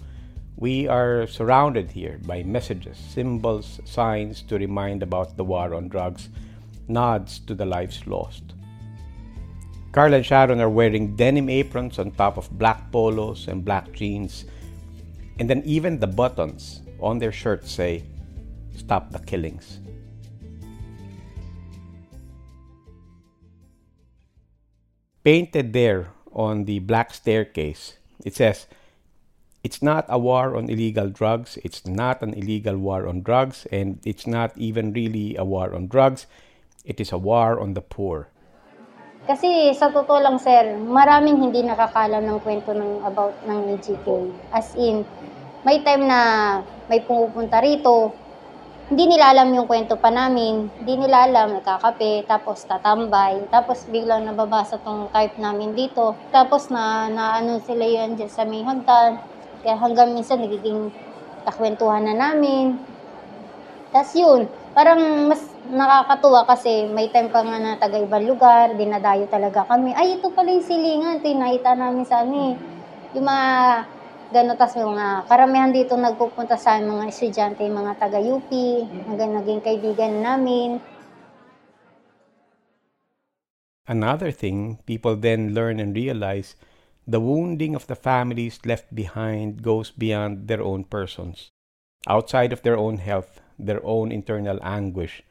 We 0.55 0.87
are 0.87 1.27
surrounded 1.27 1.91
here 1.91 2.19
by 2.25 2.43
messages, 2.43 2.97
symbols, 2.97 3.81
signs 3.85 4.41
to 4.43 4.57
remind 4.57 5.03
about 5.03 5.35
the 5.35 5.43
war 5.43 5.73
on 5.73 5.89
drugs, 5.89 6.29
nods 6.87 7.39
to 7.39 7.55
the 7.55 7.65
lives 7.65 8.05
lost. 8.05 8.53
Carl 9.91 10.13
and 10.15 10.25
Sharon 10.25 10.59
are 10.59 10.69
wearing 10.69 11.15
denim 11.15 11.49
aprons 11.49 11.99
on 11.99 12.11
top 12.11 12.37
of 12.37 12.49
black 12.57 12.91
polos 12.91 13.47
and 13.47 13.63
black 13.63 13.91
jeans. 13.93 14.45
And 15.39 15.49
then 15.49 15.61
even 15.65 15.99
the 15.99 16.07
buttons 16.07 16.81
on 16.99 17.19
their 17.19 17.31
shirts 17.31 17.71
say, 17.71 18.03
Stop 18.75 19.11
the 19.11 19.19
killings. 19.19 19.79
Painted 25.23 25.73
there 25.73 26.09
on 26.33 26.65
the 26.65 26.79
black 26.79 27.13
staircase, 27.13 27.93
it 28.25 28.35
says, 28.35 28.65
It's 29.63 29.79
not 29.79 30.03
a 30.11 30.19
war 30.19 30.59
on 30.59 30.67
illegal 30.67 31.07
drugs, 31.07 31.55
it's 31.63 31.87
not 31.87 32.19
an 32.19 32.35
illegal 32.35 32.75
war 32.75 33.07
on 33.07 33.23
drugs, 33.23 33.63
and 33.71 33.95
it's 34.03 34.27
not 34.27 34.51
even 34.59 34.91
really 34.91 35.39
a 35.39 35.47
war 35.47 35.71
on 35.71 35.87
drugs, 35.87 36.27
it 36.83 36.99
is 36.99 37.15
a 37.15 37.17
war 37.17 37.63
on 37.63 37.71
the 37.71 37.79
poor. 37.79 38.27
Kasi 39.23 39.71
sa 39.71 39.87
totoo 39.87 40.19
lang 40.19 40.35
sir, 40.35 40.75
maraming 40.75 41.39
hindi 41.39 41.63
nakakalam 41.63 42.27
ng 42.27 42.43
kwento 42.43 42.75
ng 42.75 43.07
about 43.07 43.39
ng 43.47 43.79
EGK. 43.79 44.07
As 44.51 44.75
in, 44.75 45.07
may 45.63 45.79
time 45.79 46.11
na 46.11 46.19
may 46.91 46.99
pumupunta 46.99 47.63
rito, 47.63 48.11
hindi 48.91 49.15
nila 49.15 49.31
alam 49.31 49.47
yung 49.55 49.63
kwento 49.63 49.95
pa 49.95 50.11
namin, 50.11 50.67
hindi 50.75 51.07
nila 51.07 51.23
alam, 51.23 51.55
nagkakape, 51.55 52.27
tapos 52.27 52.67
tatambay, 52.67 53.47
tapos 53.47 53.87
biglang 53.87 54.27
nababasa 54.27 54.75
tong 54.83 55.07
type 55.15 55.39
namin 55.39 55.71
dito, 55.71 56.19
tapos 56.35 56.67
na, 56.67 57.07
na 57.07 57.39
ano 57.39 57.63
sila 57.63 57.87
yun 57.87 58.19
dyan 58.19 58.27
sa 58.27 58.43
may 58.43 58.59
hagdan, 58.59 59.23
kaya 59.63 59.79
hanggang 59.79 60.11
minsan 60.11 60.43
nagiging 60.43 60.91
kakwentuhan 61.47 62.03
na 62.03 62.13
namin. 62.13 62.75
Tapos 63.95 64.13
yun, 64.13 64.45
parang 64.75 65.29
mas 65.31 65.39
nakakatuwa 65.71 66.43
kasi 66.49 66.89
may 66.91 67.07
time 67.13 67.31
pa 67.31 67.39
nga 67.45 67.57
na 67.61 67.79
taga 67.79 68.01
ibang 68.01 68.27
lugar, 68.27 68.75
dinadayo 68.75 69.29
talaga 69.31 69.63
kami. 69.69 69.95
Ay, 69.95 70.19
ito 70.19 70.27
pala 70.35 70.51
yung 70.51 70.65
silingan, 70.65 71.23
ito 71.23 71.31
yung 71.31 71.41
nakita 71.45 71.71
namin 71.77 72.03
sa 72.03 72.25
ano 72.25 72.35
eh. 72.51 72.53
Yung 73.15 73.25
mga 73.25 73.49
gano'n, 74.33 74.57
tas 74.57 74.73
mga 74.73 75.29
karamihan 75.29 75.69
dito 75.69 75.93
nagpupunta 75.93 76.57
sa 76.57 76.81
mga 76.81 77.05
estudyante, 77.05 77.61
mga 77.69 77.93
taga-UP, 78.01 78.51
hanggang 79.07 79.31
naging 79.37 79.61
kaibigan 79.61 80.25
namin. 80.25 80.81
Another 83.85 84.31
thing 84.31 84.81
people 84.89 85.13
then 85.13 85.53
learn 85.53 85.77
and 85.77 85.93
realize 85.93 86.55
the 87.07 87.19
wounding 87.19 87.75
of 87.75 87.87
the 87.87 87.95
families 87.95 88.59
left 88.65 88.93
behind 88.95 89.61
goes 89.61 89.91
beyond 89.91 90.47
their 90.47 90.61
own 90.61 90.83
persons. 90.83 91.51
Outside 92.07 92.53
of 92.53 92.61
their 92.61 92.77
own 92.77 92.97
health, 92.97 93.41
their 93.59 93.83
own 93.85 94.11
internal 94.11 94.59
anguish, 94.61 95.23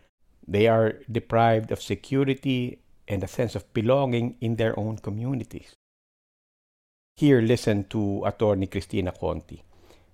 they 0.47 0.67
are 0.67 1.01
deprived 1.11 1.71
of 1.71 1.81
security 1.81 2.79
and 3.09 3.23
a 3.23 3.29
sense 3.29 3.55
of 3.55 3.73
belonging 3.73 4.37
in 4.41 4.57
their 4.57 4.79
own 4.79 4.97
communities. 4.99 5.75
Here, 7.17 7.41
listen 7.41 7.85
to 7.91 8.25
attorney 8.25 8.67
Kristina 8.67 9.13
Conti. 9.19 9.63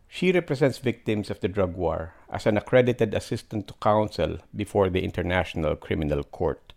She 0.09 0.33
represents 0.33 0.79
victims 0.79 1.31
of 1.31 1.41
the 1.41 1.49
drug 1.49 1.77
war 1.77 2.15
as 2.31 2.47
an 2.47 2.57
accredited 2.57 3.15
assistant 3.15 3.69
to 3.69 3.75
counsel 3.75 4.38
before 4.57 4.91
the 4.91 5.05
International 5.05 5.77
Criminal 5.77 6.25
Court. 6.25 6.73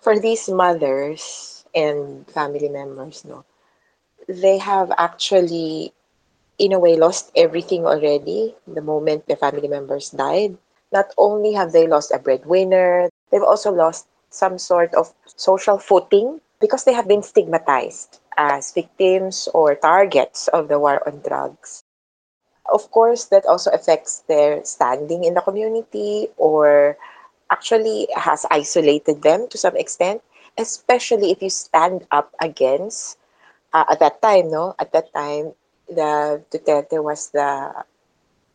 For 0.00 0.18
these 0.18 0.48
mothers 0.48 1.64
and 1.74 2.28
family 2.28 2.68
members, 2.68 3.24
no, 3.24 3.44
they 4.28 4.58
have 4.58 4.92
actually, 4.98 5.92
in 6.58 6.72
a 6.72 6.78
way, 6.78 6.96
lost 6.96 7.30
everything 7.36 7.86
already 7.86 8.54
the 8.66 8.82
moment 8.82 9.26
their 9.26 9.36
family 9.36 9.68
members 9.68 10.10
died. 10.10 10.56
Not 10.92 11.06
only 11.18 11.52
have 11.52 11.72
they 11.72 11.86
lost 11.86 12.12
a 12.12 12.18
breadwinner, 12.18 13.10
they've 13.30 13.42
also 13.42 13.72
lost 13.72 14.06
some 14.30 14.58
sort 14.58 14.94
of 14.94 15.12
social 15.36 15.78
footing 15.78 16.40
because 16.60 16.84
they 16.84 16.92
have 16.92 17.08
been 17.08 17.22
stigmatized 17.22 18.20
as 18.36 18.72
victims 18.72 19.48
or 19.54 19.74
targets 19.74 20.48
of 20.48 20.68
the 20.68 20.78
war 20.78 21.06
on 21.06 21.20
drugs. 21.20 21.82
Of 22.72 22.90
course, 22.90 23.26
that 23.26 23.44
also 23.46 23.70
affects 23.70 24.24
their 24.26 24.64
standing 24.64 25.24
in 25.24 25.34
the 25.34 25.42
community 25.42 26.28
or 26.36 26.96
actually 27.50 28.08
has 28.16 28.46
isolated 28.50 29.22
them 29.22 29.48
to 29.48 29.58
some 29.58 29.76
extent, 29.76 30.22
especially 30.56 31.30
if 31.30 31.42
you 31.42 31.50
stand 31.50 32.06
up 32.10 32.32
against, 32.40 33.18
uh, 33.74 33.84
at 33.90 33.98
that 33.98 34.22
time, 34.22 34.50
no? 34.50 34.74
At 34.78 34.92
that 34.92 35.12
time, 35.12 35.52
the 35.90 36.40
Duterte 36.50 37.02
was 37.02 37.28
the 37.34 37.74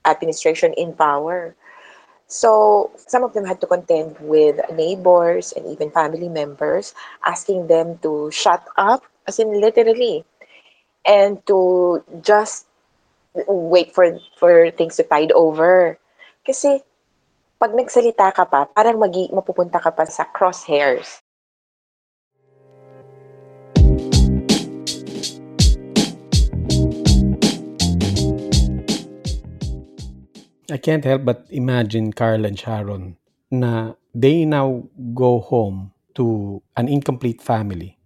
administration 0.07 0.73
in 0.73 0.93
power. 0.93 1.53
So 2.27 2.91
some 2.95 3.23
of 3.23 3.33
them 3.33 3.43
had 3.45 3.59
to 3.61 3.67
contend 3.67 4.15
with 4.21 4.57
neighbors 4.73 5.51
and 5.51 5.65
even 5.67 5.91
family 5.91 6.29
members, 6.29 6.93
asking 7.25 7.67
them 7.67 7.99
to 8.01 8.31
shut 8.31 8.63
up, 8.77 9.03
as 9.27 9.39
in 9.39 9.59
literally, 9.59 10.25
and 11.05 11.45
to 11.47 12.03
just 12.21 12.65
wait 13.47 13.93
for 13.93 14.05
for 14.37 14.71
things 14.71 14.95
to 14.97 15.03
tide 15.03 15.33
over. 15.33 15.97
Kasi 16.45 16.81
pag 17.59 17.73
nagsalita 17.75 18.31
ka 18.31 18.45
pa, 18.45 18.69
parang 18.71 19.01
magi, 19.01 19.27
mapupunta 19.33 19.81
ka 19.81 19.91
pa 19.91 20.05
sa 20.05 20.23
crosshairs. 20.29 21.19
I 30.71 30.77
can't 30.77 31.03
help 31.03 31.25
but 31.25 31.45
imagine 31.49 32.13
Carl 32.13 32.45
and 32.45 32.57
Sharon 32.57 33.17
na 33.51 33.93
they 34.13 34.45
now 34.45 34.89
go 35.13 35.39
home 35.39 35.91
to 36.15 36.61
an 36.77 36.87
incomplete 36.87 37.41
family. 37.41 37.97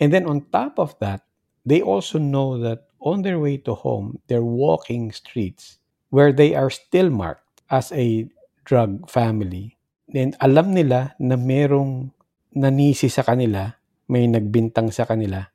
And 0.00 0.12
then 0.12 0.26
on 0.26 0.48
top 0.52 0.78
of 0.78 0.98
that, 1.00 1.22
they 1.64 1.82
also 1.82 2.18
know 2.18 2.56
that 2.58 2.88
on 3.00 3.22
their 3.22 3.38
way 3.38 3.56
to 3.64 3.74
home, 3.74 4.20
they're 4.28 4.44
walking 4.44 5.12
streets 5.12 5.78
where 6.08 6.32
they 6.32 6.54
are 6.54 6.70
still 6.70 7.10
marked 7.10 7.62
as 7.70 7.92
a 7.92 8.28
drug 8.64 9.08
family. 9.08 9.76
Then 10.08 10.34
alam 10.40 10.74
nila 10.74 11.14
na 11.20 11.36
merong 11.36 12.10
nanisi 12.56 13.10
sa 13.10 13.22
kanila, 13.22 13.76
may 14.10 14.26
nagbintang 14.26 14.92
sa 14.92 15.04
kanila. 15.06 15.46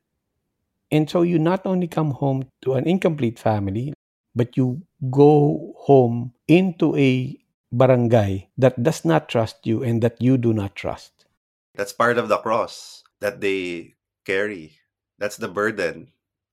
And 0.91 1.09
so 1.09 1.25
you 1.25 1.39
not 1.39 1.65
only 1.65 1.87
come 1.87 2.11
home 2.11 2.47
to 2.63 2.77
an 2.79 2.87
incomplete 2.87 3.37
family, 3.39 3.91
but 4.35 4.55
you 4.59 4.83
go 5.09 5.73
home 5.87 6.33
into 6.47 6.95
a 6.95 7.39
barangay 7.71 8.51
that 8.57 8.77
does 8.83 9.03
not 9.03 9.27
trust 9.27 9.65
you 9.65 9.81
and 9.81 10.03
that 10.03 10.21
you 10.21 10.37
do 10.37 10.53
not 10.53 10.75
trust. 10.75 11.25
That's 11.73 11.93
part 11.93 12.17
of 12.17 12.27
the 12.27 12.37
cross 12.37 13.03
that 13.19 13.41
they 13.41 13.95
carry. 14.25 14.79
That's 15.17 15.37
the 15.37 15.47
burden. 15.47 16.11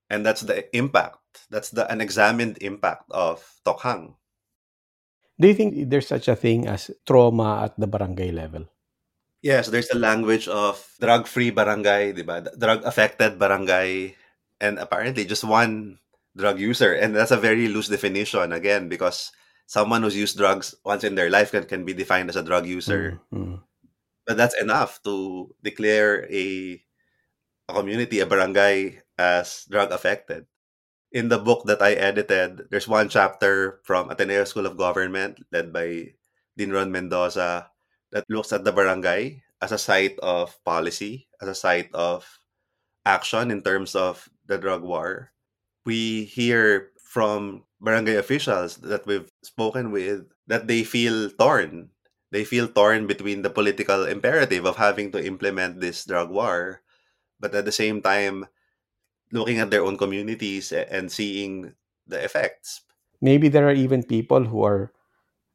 And 0.09 0.25
that's 0.25 0.41
the 0.41 0.67
impact. 0.75 1.47
That's 1.49 1.71
the 1.71 1.89
unexamined 1.91 2.59
impact 2.61 3.09
of 3.11 3.43
Tokhang. 3.65 4.15
Do 5.39 5.47
you 5.47 5.55
think 5.55 5.89
there's 5.89 6.07
such 6.07 6.27
a 6.27 6.35
thing 6.35 6.67
as 6.67 6.91
trauma 7.07 7.65
at 7.65 7.79
the 7.79 7.87
barangay 7.87 8.31
level? 8.31 8.69
Yes, 9.41 9.67
there's 9.67 9.89
a 9.89 9.99
language 9.99 10.47
of 10.47 10.79
drug-free 11.01 11.51
barangay, 11.51 12.13
diba? 12.13 12.47
Drug-affected 12.55 13.39
barangay, 13.39 14.15
and 14.61 14.79
apparently 14.79 15.25
just 15.25 15.43
one 15.43 15.99
drug 16.35 16.59
user. 16.59 16.93
And 16.93 17.15
that's 17.15 17.31
a 17.31 17.37
very 17.37 17.67
loose 17.67 17.87
definition, 17.87 18.51
again, 18.51 18.89
because 18.89 19.31
someone 19.65 20.03
who's 20.03 20.17
used 20.17 20.37
drugs 20.37 20.75
once 20.83 21.03
in 21.03 21.15
their 21.15 21.29
life 21.29 21.51
can, 21.51 21.65
can 21.65 21.85
be 21.85 21.93
defined 21.93 22.29
as 22.29 22.35
a 22.35 22.43
drug 22.43 22.65
user. 22.65 23.19
Mm-hmm. 23.33 23.55
But 24.25 24.37
that's 24.37 24.59
enough 24.59 25.01
to 25.03 25.53
declare 25.63 26.25
a, 26.31 26.81
a 27.67 27.73
community, 27.73 28.19
a 28.19 28.25
barangay, 28.25 29.01
as 29.17 29.65
drug 29.69 29.91
affected. 29.91 30.45
In 31.11 31.29
the 31.29 31.37
book 31.37 31.65
that 31.65 31.81
I 31.81 31.93
edited, 31.93 32.71
there's 32.71 32.87
one 32.87 33.09
chapter 33.09 33.81
from 33.83 34.09
Ateneo 34.09 34.45
School 34.45 34.65
of 34.65 34.77
Government 34.77 35.37
led 35.51 35.71
by 35.71 36.15
Dean 36.57 36.71
Ron 36.71 36.91
Mendoza 36.91 37.69
that 38.11 38.25
looks 38.29 38.53
at 38.53 38.63
the 38.63 38.71
barangay 38.71 39.43
as 39.61 39.71
a 39.71 39.77
site 39.77 40.17
of 40.19 40.57
policy, 40.63 41.27
as 41.41 41.47
a 41.47 41.55
site 41.55 41.93
of 41.93 42.25
action 43.05 43.51
in 43.51 43.61
terms 43.61 43.93
of 43.95 44.27
the 44.47 44.57
drug 44.57 44.81
war. 44.81 45.32
We 45.85 46.25
hear 46.25 46.91
from 47.03 47.63
barangay 47.81 48.15
officials 48.15 48.77
that 48.87 49.05
we've 49.05 49.29
spoken 49.43 49.91
with 49.91 50.25
that 50.47 50.67
they 50.67 50.83
feel 50.83 51.29
torn. 51.29 51.89
They 52.31 52.43
feel 52.43 52.67
torn 52.67 53.05
between 53.05 53.43
the 53.43 53.51
political 53.51 54.05
imperative 54.05 54.65
of 54.65 54.77
having 54.77 55.11
to 55.11 55.23
implement 55.23 55.79
this 55.79 56.05
drug 56.05 56.31
war, 56.31 56.81
but 57.39 57.53
at 57.53 57.65
the 57.65 57.71
same 57.71 58.01
time, 58.01 58.47
looking 59.31 59.59
at 59.59 59.69
their 59.69 59.83
own 59.83 59.97
communities 59.97 60.71
and 60.71 61.11
seeing 61.11 61.73
the 62.07 62.23
effects. 62.23 62.81
Maybe 63.21 63.49
there 63.49 63.67
are 63.67 63.77
even 63.77 64.03
people 64.03 64.45
who 64.45 64.63
are 64.63 64.91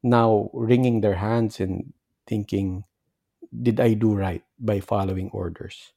now 0.03 0.51
wringing 0.53 1.01
their 1.01 1.17
hands 1.17 1.61
and 1.61 1.93
thinking, 2.27 2.85
did 3.51 3.81
I 3.81 3.95
do 3.95 4.15
right 4.15 4.43
by 4.59 4.81
following 4.81 5.31
orders? 5.33 5.93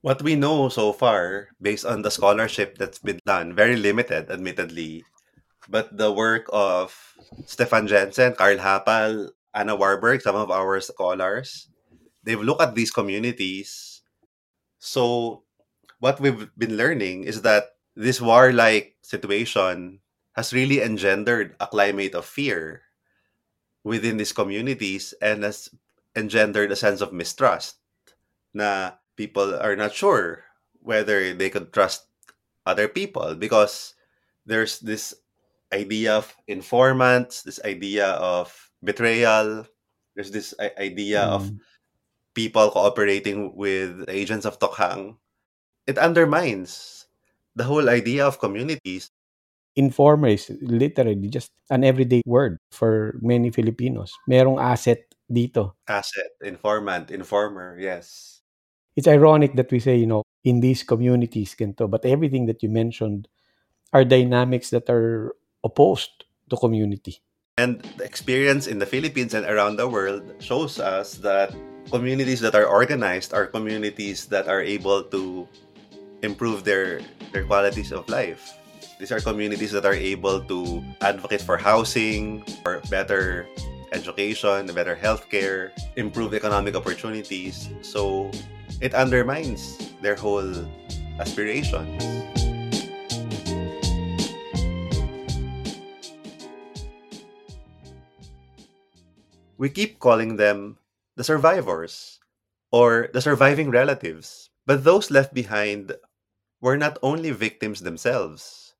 What 0.00 0.22
we 0.22 0.36
know 0.38 0.68
so 0.68 0.92
far, 0.92 1.48
based 1.60 1.84
on 1.84 2.02
the 2.02 2.10
scholarship 2.10 2.78
that's 2.78 3.02
been 3.02 3.18
done, 3.26 3.54
very 3.54 3.74
limited, 3.74 4.30
admittedly, 4.30 5.02
but 5.68 5.90
the 5.90 6.12
work 6.12 6.46
of 6.52 6.94
Steffen 7.42 7.88
Jensen, 7.88 8.34
Karl 8.34 8.58
Hapal, 8.58 9.30
Anna 9.52 9.74
Warburg, 9.74 10.22
some 10.22 10.36
of 10.36 10.50
our 10.50 10.80
scholars, 10.80 11.68
they've 12.22 12.40
looked 12.40 12.62
at 12.62 12.74
these 12.74 12.94
communities. 12.94 14.02
So 14.78 15.42
what 15.98 16.20
we've 16.20 16.46
been 16.56 16.76
learning 16.76 17.24
is 17.24 17.42
that 17.42 17.74
this 17.96 18.20
war-like 18.20 18.94
situation 19.02 19.98
has 20.38 20.54
really 20.54 20.80
engendered 20.80 21.56
a 21.58 21.66
climate 21.66 22.14
of 22.14 22.24
fear 22.24 22.82
within 23.82 24.16
these 24.16 24.32
communities 24.32 25.12
and 25.20 25.42
has 25.42 25.68
engendered 26.14 26.70
a 26.70 26.78
sense 26.78 27.00
of 27.00 27.12
mistrust 27.12 27.82
na 28.54 28.92
people 29.18 29.58
are 29.58 29.74
not 29.74 29.90
sure 29.90 30.46
whether 30.78 31.34
they 31.34 31.50
could 31.50 31.74
trust 31.74 32.06
other 32.62 32.86
people 32.86 33.34
because 33.34 33.98
there's 34.46 34.78
this 34.78 35.12
idea 35.74 36.14
of 36.14 36.30
informants, 36.46 37.42
this 37.42 37.58
idea 37.66 38.14
of 38.22 38.54
betrayal, 38.80 39.66
there's 40.14 40.30
this 40.30 40.54
idea 40.78 41.26
mm. 41.26 41.34
of 41.34 41.50
people 42.32 42.70
cooperating 42.70 43.58
with 43.58 44.06
agents 44.08 44.46
of 44.46 44.62
Tokhang. 44.62 45.18
It 45.90 45.98
undermines 45.98 47.06
the 47.58 47.64
whole 47.64 47.90
idea 47.90 48.24
of 48.24 48.38
communities. 48.38 49.10
Informer 49.74 50.28
is 50.28 50.50
literally 50.62 51.28
just 51.28 51.50
an 51.70 51.82
everyday 51.82 52.22
word 52.24 52.58
for 52.70 53.18
many 53.20 53.50
Filipinos. 53.50 54.14
Merong 54.30 54.62
asset 54.62 55.02
dito. 55.30 55.74
Asset, 55.86 56.38
informant, 56.42 57.10
informer, 57.10 57.76
yes. 57.78 58.37
It's 58.98 59.06
ironic 59.06 59.54
that 59.54 59.70
we 59.70 59.78
say, 59.78 59.94
you 59.94 60.10
know, 60.10 60.26
in 60.42 60.58
these 60.58 60.82
communities, 60.82 61.54
ganito, 61.54 61.86
but 61.86 62.02
everything 62.02 62.50
that 62.50 62.66
you 62.66 62.68
mentioned 62.68 63.30
are 63.94 64.02
dynamics 64.02 64.74
that 64.74 64.90
are 64.90 65.38
opposed 65.62 66.26
to 66.50 66.56
community. 66.58 67.22
And 67.62 67.78
the 67.94 68.02
experience 68.02 68.66
in 68.66 68.82
the 68.82 68.90
Philippines 68.90 69.38
and 69.38 69.46
around 69.46 69.78
the 69.78 69.86
world 69.86 70.26
shows 70.42 70.82
us 70.82 71.14
that 71.22 71.54
communities 71.94 72.42
that 72.42 72.58
are 72.58 72.66
organized 72.66 73.30
are 73.30 73.46
communities 73.46 74.26
that 74.34 74.50
are 74.50 74.66
able 74.66 75.04
to 75.14 75.46
improve 76.26 76.66
their, 76.66 76.98
their 77.30 77.46
qualities 77.46 77.94
of 77.94 78.02
life. 78.10 78.58
These 78.98 79.14
are 79.14 79.22
communities 79.22 79.70
that 79.78 79.86
are 79.86 79.94
able 79.94 80.42
to 80.50 80.82
advocate 81.02 81.42
for 81.42 81.56
housing, 81.56 82.42
for 82.66 82.82
better 82.90 83.46
education, 83.92 84.66
better 84.74 84.98
healthcare, 84.98 85.70
improve 85.94 86.34
economic 86.34 86.74
opportunities. 86.74 87.70
So 87.82 88.34
it 88.80 88.94
undermines 88.94 89.78
their 90.00 90.14
whole 90.14 90.54
aspirations. 91.18 92.18
we 99.58 99.68
keep 99.68 99.98
calling 99.98 100.36
them 100.36 100.78
the 101.16 101.24
survivors 101.26 102.20
or 102.70 103.10
the 103.12 103.20
surviving 103.20 103.70
relatives. 103.70 104.48
But 104.64 104.84
those 104.84 105.10
left 105.10 105.34
behind 105.34 105.92
were 106.60 106.78
not 106.78 106.98
only 107.02 107.32
victims 107.32 107.82
themselves, 107.82 108.74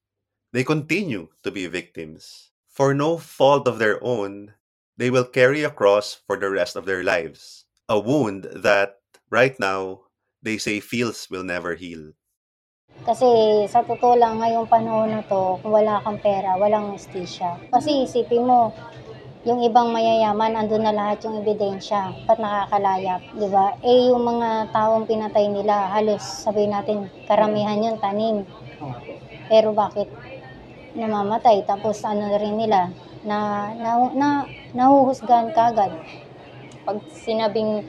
they 0.52 0.62
continue 0.62 1.28
to 1.42 1.50
be 1.50 1.66
victims. 1.66 2.50
For 2.68 2.94
no 2.94 3.18
fault 3.18 3.66
of 3.66 3.78
their 3.78 4.02
own, 4.04 4.54
they 4.96 5.10
will 5.10 5.24
carry 5.24 5.64
a 5.64 5.70
cross 5.70 6.14
for 6.14 6.38
the 6.38 6.50
rest 6.50 6.76
of 6.76 6.86
their 6.86 7.02
lives. 7.02 7.64
A 7.88 7.98
wound 7.98 8.46
that, 8.54 8.97
right 9.30 9.56
now, 9.60 10.08
they 10.42 10.58
say 10.58 10.80
feels 10.80 11.28
will 11.30 11.44
never 11.44 11.74
heal. 11.74 12.12
Kasi 13.04 13.28
sa 13.70 13.84
totoo 13.84 14.18
lang, 14.18 14.42
ngayong 14.42 14.66
panahon 14.66 15.12
na 15.12 15.22
to, 15.22 15.60
kung 15.62 15.72
wala 15.72 16.02
kang 16.02 16.18
pera, 16.18 16.58
walang 16.58 16.96
justisya. 16.96 17.56
Kasi 17.70 18.04
isipin 18.04 18.48
mo, 18.48 18.74
yung 19.46 19.62
ibang 19.62 19.94
mayayaman, 19.94 20.58
andun 20.58 20.82
na 20.82 20.92
lahat 20.92 21.22
yung 21.24 21.40
ebidensya. 21.40 22.10
Ba't 22.26 22.42
nakakalayap, 22.42 23.22
di 23.38 23.48
ba? 23.48 23.78
Eh, 23.86 24.10
yung 24.10 24.26
mga 24.26 24.74
taong 24.74 25.06
pinatay 25.06 25.46
nila, 25.46 25.94
halos 25.94 26.20
sabihin 26.20 26.74
natin, 26.74 27.06
karamihan 27.30 27.78
yun, 27.78 27.96
tanim. 28.02 28.42
Pero 29.46 29.72
bakit 29.72 30.10
namamatay? 30.98 31.62
Tapos 31.64 32.02
ano 32.02 32.28
rin 32.34 32.58
nila, 32.58 32.90
na, 33.22 33.70
na, 33.78 33.90
na 34.12 34.28
nahuhusgahan 34.74 35.54
kagad. 35.54 35.96
Pag 36.82 36.98
sinabing 37.14 37.86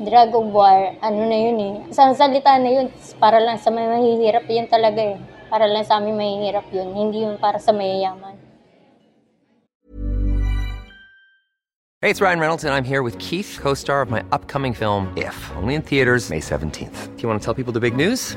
drug 0.00 0.34
of 0.34 0.46
war, 0.50 0.96
ano 0.98 1.20
na 1.28 1.38
yun 1.38 1.58
eh. 1.60 1.74
Isang 1.94 2.14
salita 2.18 2.58
na 2.58 2.70
yun, 2.70 2.86
para 3.22 3.38
lang 3.38 3.58
sa 3.58 3.70
may 3.70 3.86
mahihirap, 3.86 4.46
yun 4.50 4.66
talaga 4.66 5.00
eh. 5.00 5.18
Para 5.46 5.70
lang 5.70 5.86
sa 5.86 6.02
amin 6.02 6.18
mahihirap 6.18 6.66
yun, 6.74 6.90
hindi 6.94 7.22
yun 7.22 7.38
para 7.38 7.62
sa 7.62 7.70
mayayaman. 7.70 8.34
Hey, 12.02 12.10
it's 12.10 12.20
Ryan 12.20 12.40
Reynolds, 12.40 12.64
and 12.64 12.74
I'm 12.74 12.84
here 12.84 13.02
with 13.02 13.16
Keith, 13.16 13.56
co 13.62 13.72
star 13.72 14.02
of 14.02 14.10
my 14.10 14.22
upcoming 14.32 14.74
film, 14.74 15.08
If, 15.16 15.36
only 15.56 15.74
in 15.74 15.80
theaters, 15.80 16.28
May 16.28 16.40
17th. 16.40 17.16
Do 17.16 17.22
you 17.22 17.28
want 17.28 17.40
to 17.40 17.44
tell 17.44 17.54
people 17.54 17.72
the 17.72 17.80
big 17.80 17.96
news? 17.96 18.36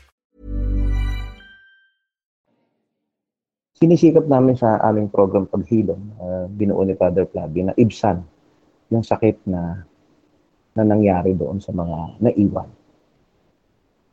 Sinisikap 3.81 4.29
namin 4.29 4.53
sa 4.53 4.77
aming 4.85 5.09
program 5.09 5.49
paghilom, 5.49 5.97
uh, 6.21 6.45
binuo 6.53 6.85
ni 6.85 6.93
Father 6.93 7.25
Flavio 7.25 7.65
na 7.65 7.75
ibsan 7.81 8.21
yung 8.93 9.01
sakit 9.01 9.41
na 9.49 9.81
na 10.77 10.83
nangyari 10.85 11.33
doon 11.35 11.59
sa 11.59 11.73
mga 11.73 12.21
naiwan. 12.21 12.69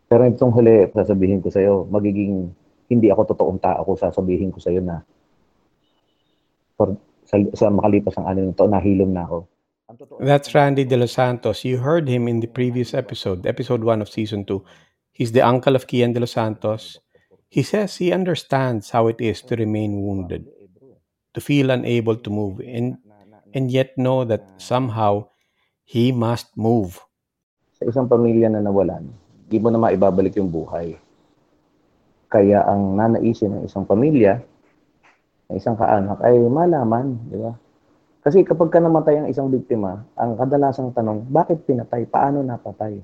Pero 0.09 0.25
itong 0.25 0.57
huli, 0.57 0.89
sasabihin 0.91 1.45
ko 1.45 1.53
sa 1.53 1.61
iyo, 1.61 1.85
magiging 1.85 2.49
hindi 2.89 3.13
ako 3.13 3.37
totoong 3.37 3.61
tao 3.61 3.85
kung 3.85 4.01
sasabihin 4.01 4.49
ko 4.51 4.59
sa 4.59 4.73
iyo 4.73 4.81
na 4.81 5.05
for, 6.81 6.97
sa, 7.29 7.37
sa 7.53 7.69
makalipas 7.69 8.17
ang 8.17 8.25
anim 8.25 8.57
taon, 8.57 8.73
nahilom 8.73 9.13
na 9.13 9.29
ako. 9.29 9.45
That's 10.21 10.53
Randy 10.57 10.85
De 10.89 10.97
Los 10.97 11.13
Santos. 11.13 11.65
You 11.65 11.85
heard 11.85 12.09
him 12.09 12.29
in 12.29 12.41
the 12.41 12.49
previous 12.49 12.97
episode, 12.97 13.45
episode 13.45 13.85
1 13.85 14.01
of 14.01 14.09
season 14.09 14.45
2. 14.45 14.65
He's 15.13 15.33
the 15.33 15.45
uncle 15.45 15.77
of 15.77 15.89
Kian 15.89 16.17
De 16.17 16.21
Los 16.21 16.33
Santos. 16.33 17.01
He 17.49 17.65
says 17.65 17.97
he 17.97 18.13
understands 18.13 18.93
how 18.93 19.09
it 19.09 19.25
is 19.25 19.41
to 19.49 19.57
remain 19.57 20.05
wounded, 20.05 20.53
to 21.33 21.41
feel 21.41 21.73
unable 21.73 22.21
to 22.21 22.29
move, 22.29 22.61
and, 22.61 23.01
and 23.57 23.73
yet 23.73 23.97
know 23.97 24.29
that 24.29 24.45
somehow 24.61 25.33
he 25.89 26.13
must 26.13 26.53
move. 26.61 27.01
Sa 27.81 27.89
isang 27.89 28.05
pamilya 28.05 28.53
na 28.53 28.61
nawalan, 28.61 29.09
di 29.49 29.57
mo 29.57 29.73
na 29.73 29.81
maibabalik 29.81 30.37
yung 30.37 30.53
buhay. 30.53 31.01
Kaya 32.29 32.69
ang 32.69 33.01
nanaisin 33.01 33.57
ng 33.57 33.63
isang 33.65 33.89
pamilya, 33.89 34.45
ng 35.49 35.57
isang 35.57 35.81
kaanak, 35.81 36.21
ay 36.21 36.37
malaman, 36.53 37.17
di 37.33 37.41
ba? 37.41 37.57
Kasi 38.21 38.45
kapag 38.45 38.69
ka 38.69 38.77
namatay 38.77 39.25
ang 39.25 39.29
isang 39.33 39.49
biktima, 39.49 40.05
ang 40.21 40.37
kadalasang 40.37 40.93
tanong, 40.93 41.25
bakit 41.33 41.65
pinatay? 41.65 42.05
Paano 42.05 42.45
napatay? 42.45 43.01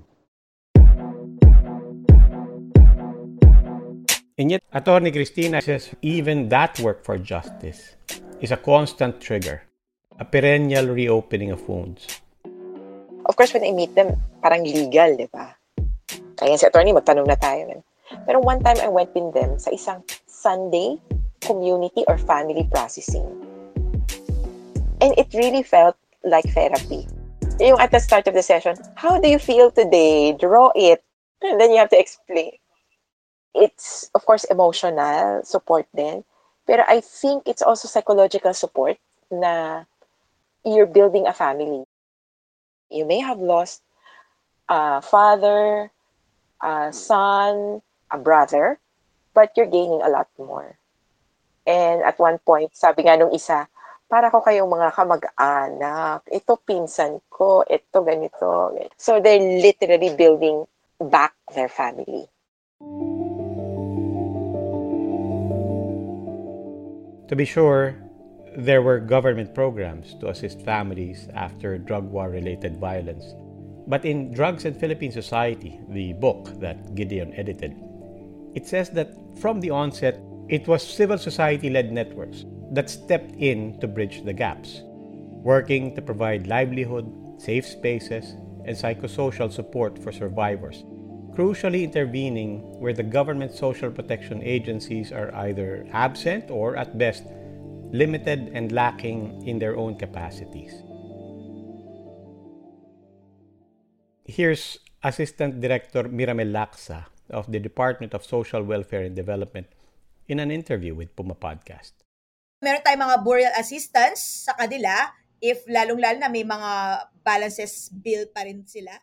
And 4.35 4.51
yet, 4.51 4.66
Attorney 4.75 5.12
Cristina 5.14 5.62
says 5.62 5.94
even 6.03 6.49
that 6.51 6.81
work 6.83 7.07
for 7.07 7.14
justice 7.18 7.94
is 8.42 8.51
a 8.51 8.59
constant 8.59 9.23
trigger, 9.23 9.62
a 10.18 10.25
perennial 10.25 10.90
reopening 10.90 11.55
of 11.55 11.62
wounds. 11.68 12.18
Of 13.27 13.37
course, 13.37 13.55
when 13.55 13.62
I 13.62 13.70
meet 13.70 13.94
them, 13.94 14.18
parang 14.42 14.66
legal, 14.66 15.14
di 15.14 15.31
ba? 15.31 15.55
Kaya 16.35 16.59
si 16.59 16.66
attorney, 16.66 16.90
magtanong 16.90 17.31
na 17.31 17.38
tayo. 17.38 17.79
Pero 18.27 18.42
one 18.42 18.59
time 18.59 18.83
I 18.83 18.90
went 18.90 19.14
with 19.14 19.31
them 19.38 19.55
sa 19.55 19.70
isang 19.70 20.03
Sunday 20.27 20.99
community 21.38 22.03
or 22.11 22.18
family 22.18 22.66
processing. 22.75 23.31
And 24.99 25.14
it 25.14 25.31
really 25.31 25.62
felt 25.62 25.94
like 26.27 26.51
therapy. 26.51 27.07
Yung 27.62 27.79
at 27.79 27.94
the 27.94 28.03
start 28.03 28.27
of 28.27 28.35
the 28.35 28.42
session, 28.42 28.75
how 28.99 29.23
do 29.23 29.31
you 29.31 29.38
feel 29.38 29.70
today? 29.70 30.35
Draw 30.35 30.75
it. 30.75 31.07
And 31.38 31.62
then 31.62 31.70
you 31.70 31.79
have 31.79 31.94
to 31.94 32.01
explain. 32.03 32.59
It's 33.55 34.11
of 34.14 34.25
course 34.27 34.45
emotional 34.45 35.43
support 35.45 35.87
then 35.95 36.25
pero 36.67 36.83
I 36.88 37.01
think 37.01 37.47
it's 37.47 37.62
also 37.62 37.88
psychological 37.88 38.55
support 38.55 38.97
na 39.31 39.85
you're 40.64 40.90
building 40.90 41.27
a 41.27 41.33
family 41.33 41.85
you 42.90 43.05
may 43.07 43.21
have 43.21 43.38
lost 43.38 43.83
a 44.69 45.01
father 45.03 45.90
a 46.62 46.93
son 46.93 47.83
a 48.11 48.19
brother 48.19 48.79
but 49.35 49.51
you're 49.57 49.71
gaining 49.71 50.03
a 50.03 50.11
lot 50.11 50.29
more 50.38 50.79
and 51.67 52.03
at 52.03 52.19
one 52.19 52.38
point 52.43 52.75
sabi 52.77 53.07
nga 53.07 53.17
nung 53.17 53.33
isa 53.33 53.69
para 54.14 54.31
ko 54.31 54.45
kayong 54.45 54.71
mga 54.71 54.95
kamag-anak. 54.95 56.23
Ito 56.31 56.61
pinsan 56.62 57.19
ko, 57.27 57.64
ito 57.67 58.05
ganito. 58.05 58.71
So 58.95 59.19
they're 59.19 59.40
literally 59.40 60.14
building 60.14 60.62
back 61.01 61.35
their 61.51 61.67
family. 61.67 62.29
To 67.29 67.37
be 67.37 67.47
sure, 67.47 67.97
there 68.55 68.83
were 68.83 69.01
government 69.01 69.55
programs 69.55 70.15
to 70.21 70.29
assist 70.29 70.61
families 70.61 71.27
after 71.35 71.79
drug 71.79 72.05
war 72.05 72.29
related 72.29 72.77
violence. 72.77 73.25
But 73.87 74.05
in 74.05 74.33
Drugs 74.33 74.67
and 74.67 74.77
Philippine 74.77 75.11
Society, 75.11 75.81
the 75.89 76.13
book 76.13 76.61
that 76.61 76.95
Gideon 76.95 77.33
edited, 77.35 77.75
it 78.55 78.67
says 78.67 78.91
that 78.91 79.17
from 79.41 79.61
the 79.61 79.71
onset, 79.71 80.21
it 80.49 80.69
was 80.69 80.87
civil 80.87 81.17
society 81.17 81.71
led 81.71 81.93
networks 81.93 82.45
that 82.73 82.91
stepped 82.91 83.35
in 83.37 83.81
to 83.81 83.89
bridge 83.89 84.23
the 84.25 84.33
gaps, 84.33 84.83
working 84.85 85.95
to 85.95 86.03
provide 86.03 86.47
livelihood, 86.47 87.11
safe 87.39 87.67
spaces, 87.67 88.37
and 88.67 88.77
psychosocial 88.77 89.51
support 89.51 89.99
for 89.99 90.13
survivors 90.13 90.85
crucially 91.35 91.83
intervening 91.83 92.62
where 92.79 92.94
the 92.94 93.03
government 93.03 93.51
social 93.51 93.90
protection 93.90 94.38
agencies 94.42 95.11
are 95.11 95.35
either 95.35 95.87
absent 95.90 96.51
or, 96.51 96.79
at 96.79 96.97
best, 96.97 97.27
limited 97.90 98.51
and 98.55 98.70
lacking 98.70 99.42
in 99.47 99.59
their 99.59 99.77
own 99.77 99.99
capacities. 99.99 100.70
Here's 104.25 104.79
Assistant 105.03 105.61
Director 105.61 106.09
Miramel 106.09 106.49
Laksa 106.49 107.07
of 107.29 107.51
the 107.51 107.59
Department 107.59 108.14
of 108.14 108.25
Social 108.25 108.62
Welfare 108.62 109.03
and 109.03 109.14
Development 109.14 109.66
in 110.29 110.40
an 110.40 110.51
interview 110.51 110.94
with 110.94 111.14
Puma 111.14 111.35
Podcast. 111.35 111.92
Meron 112.64 112.81
tayong 112.81 113.05
mga 113.05 113.16
burial 113.20 113.53
assistance 113.61 114.49
sa 114.49 114.57
kanila 114.57 115.12
if 115.44 115.68
lalong-lalo 115.68 116.25
na 116.25 116.33
may 116.33 116.47
mga 116.47 116.70
balances 117.20 117.92
bill 117.92 118.25
pa 118.33 118.49
rin 118.49 118.64
sila. 118.64 118.97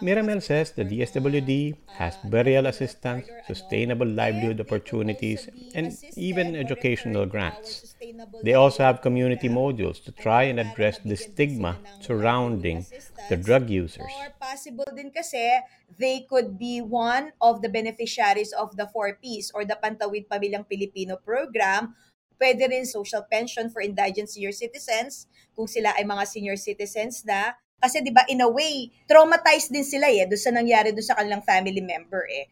Miramel 0.00 0.40
says 0.40 0.72
the 0.72 0.84
DSWD 0.84 1.76
has 2.00 2.16
burial 2.24 2.66
assistance, 2.66 3.28
sustainable 3.46 4.06
livelihood 4.06 4.60
opportunities, 4.60 5.48
and 5.74 5.96
even 6.16 6.56
educational 6.56 7.26
grants. 7.26 7.94
They 8.42 8.54
also 8.54 8.82
have 8.82 9.02
community 9.02 9.48
modules 9.48 10.02
to 10.04 10.12
try 10.12 10.44
and 10.44 10.58
address 10.58 10.98
the 11.04 11.16
stigma 11.16 11.76
surrounding 12.00 12.86
the 13.28 13.36
drug 13.36 13.68
users. 13.68 14.08
Or 14.08 14.32
possible 14.40 14.88
din 14.96 15.10
kasi 15.12 15.60
they 15.98 16.24
could 16.28 16.58
be 16.58 16.80
one 16.80 17.32
of 17.40 17.60
the 17.60 17.68
beneficiaries 17.68 18.52
of 18.56 18.76
the 18.76 18.88
4Ps 18.88 19.52
or 19.52 19.64
the 19.64 19.76
Pantawid 19.76 20.28
Pamilyang 20.28 20.64
Pilipino 20.68 21.16
program 21.20 21.92
pwede 22.40 22.66
rin 22.66 22.84
social 22.84 23.22
pension 23.30 23.70
for 23.70 23.80
indigent 23.80 24.28
senior 24.28 24.52
citizens 24.52 25.30
kung 25.54 25.70
sila 25.70 25.94
ay 25.94 26.02
mga 26.02 26.24
senior 26.26 26.58
citizens 26.58 27.22
na 27.22 27.54
Kasi 27.84 28.00
'di 28.00 28.16
ba 28.16 28.24
in 28.32 28.40
a 28.40 28.48
way, 28.48 28.88
traumatized 29.04 29.68
din 29.68 29.84
sila 29.84 30.08
eh 30.08 30.24
do 30.24 30.40
sa 30.40 30.48
nangyari 30.48 30.96
do 30.96 31.04
sa 31.04 31.20
kanilang 31.20 31.44
family 31.44 31.84
member 31.84 32.24
eh. 32.32 32.48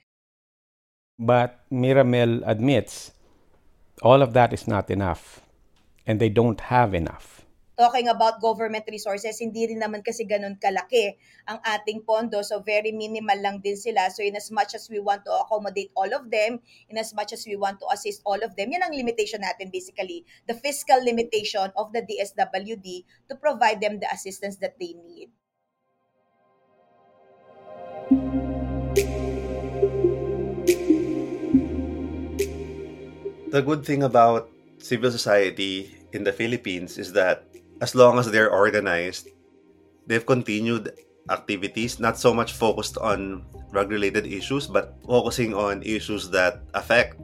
But 1.16 1.64
Miramel 1.72 2.44
admits 2.44 3.16
all 4.04 4.20
of 4.20 4.36
that 4.36 4.52
is 4.52 4.68
not 4.68 4.92
enough 4.92 5.40
and 6.04 6.20
they 6.20 6.28
don't 6.28 6.68
have 6.68 6.92
enough 6.92 7.41
talking 7.78 8.08
about 8.08 8.40
government 8.40 8.84
resources, 8.88 9.40
hindi 9.40 9.68
rin 9.68 9.80
naman 9.80 10.04
kasi 10.04 10.28
ganun 10.28 10.60
kalaki 10.60 11.16
ang 11.48 11.58
ating 11.64 12.04
pondo. 12.04 12.44
So 12.44 12.60
very 12.60 12.92
minimal 12.92 13.38
lang 13.40 13.56
din 13.64 13.76
sila. 13.76 14.12
So 14.12 14.20
in 14.20 14.36
as 14.36 14.52
much 14.52 14.76
as 14.76 14.88
we 14.92 15.00
want 15.00 15.24
to 15.24 15.32
accommodate 15.32 15.90
all 15.96 16.10
of 16.12 16.28
them, 16.28 16.60
in 16.88 16.96
as 17.00 17.16
much 17.16 17.32
as 17.32 17.44
we 17.48 17.56
want 17.56 17.80
to 17.80 17.86
assist 17.90 18.20
all 18.28 18.38
of 18.40 18.54
them, 18.56 18.72
yan 18.72 18.84
ang 18.84 18.94
limitation 18.94 19.40
natin 19.40 19.72
basically. 19.72 20.24
The 20.46 20.54
fiscal 20.56 21.00
limitation 21.00 21.72
of 21.76 21.92
the 21.96 22.04
DSWD 22.04 22.88
to 23.32 23.34
provide 23.36 23.80
them 23.80 23.98
the 24.00 24.08
assistance 24.12 24.60
that 24.60 24.76
they 24.76 24.92
need. 24.92 25.32
The 33.52 33.60
good 33.60 33.84
thing 33.84 34.00
about 34.00 34.48
civil 34.80 35.12
society 35.12 35.92
in 36.16 36.24
the 36.24 36.32
Philippines 36.32 36.96
is 36.96 37.12
that 37.12 37.51
as 37.82 37.98
long 37.98 38.16
as 38.22 38.30
they're 38.30 38.54
organized, 38.54 39.26
they've 40.06 40.24
continued 40.24 40.94
activities, 41.28 41.98
not 41.98 42.14
so 42.14 42.32
much 42.32 42.54
focused 42.54 42.96
on 42.98 43.42
drug 43.74 43.90
related 43.90 44.24
issues, 44.24 44.70
but 44.70 44.94
focusing 45.02 45.52
on 45.52 45.82
issues 45.82 46.30
that 46.30 46.62
affect 46.74 47.18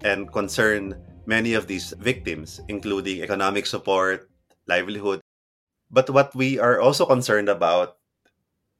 and 0.00 0.32
concern 0.32 0.96
many 1.26 1.52
of 1.52 1.68
these 1.68 1.92
victims, 2.00 2.64
including 2.68 3.20
economic 3.20 3.66
support, 3.66 4.30
livelihood. 4.66 5.20
But 5.90 6.08
what 6.08 6.34
we 6.34 6.58
are 6.58 6.80
also 6.80 7.04
concerned 7.04 7.50
about 7.50 8.00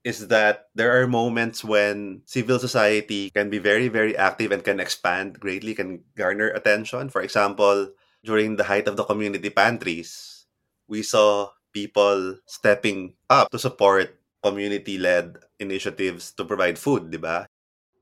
is 0.04 0.28
that 0.28 0.72
there 0.74 0.96
are 0.96 1.06
moments 1.06 1.60
when 1.60 2.22
civil 2.24 2.58
society 2.58 3.28
can 3.28 3.50
be 3.50 3.58
very, 3.58 3.88
very 3.88 4.16
active 4.16 4.52
and 4.52 4.64
can 4.64 4.80
expand 4.80 5.38
greatly, 5.38 5.74
can 5.74 6.00
garner 6.16 6.48
attention. 6.48 7.10
For 7.10 7.20
example, 7.20 7.92
during 8.24 8.56
the 8.56 8.64
height 8.64 8.88
of 8.88 8.96
the 8.96 9.04
community 9.04 9.50
pantries, 9.50 10.29
we 10.90 11.06
saw 11.06 11.48
people 11.72 12.36
stepping 12.50 13.14
up 13.30 13.48
to 13.54 13.58
support 13.58 14.18
community-led 14.42 15.38
initiatives 15.62 16.34
to 16.34 16.44
provide 16.44 16.74
food, 16.74 17.14
di 17.14 17.16
ba? 17.16 17.46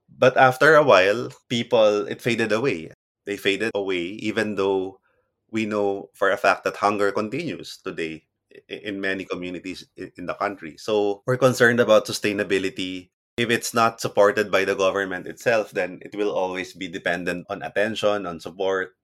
But 0.09 0.41
after 0.41 0.75
a 0.75 0.83
while, 0.83 1.29
people, 1.53 2.09
it 2.09 2.25
faded 2.25 2.51
away. 2.51 2.97
They 3.29 3.37
faded 3.37 3.77
away 3.77 4.17
even 4.25 4.57
though 4.57 5.05
we 5.53 5.69
know 5.69 6.09
for 6.17 6.33
a 6.33 6.41
fact 6.41 6.65
that 6.65 6.81
hunger 6.81 7.13
continues 7.13 7.77
today 7.85 8.25
in 8.69 9.01
many 9.01 9.29
communities 9.29 9.85
in 9.97 10.25
the 10.25 10.35
country. 10.35 10.81
So 10.81 11.21
we're 11.27 11.37
concerned 11.37 11.81
about 11.81 12.09
sustainability. 12.09 13.13
If 13.37 13.51
it's 13.51 13.75
not 13.77 14.01
supported 14.01 14.51
by 14.51 14.65
the 14.65 14.75
government 14.75 15.29
itself, 15.29 15.71
then 15.71 16.01
it 16.03 16.17
will 16.17 16.33
always 16.33 16.73
be 16.73 16.89
dependent 16.89 17.47
on 17.51 17.63
attention, 17.63 18.25
on 18.25 18.41
support. 18.41 18.97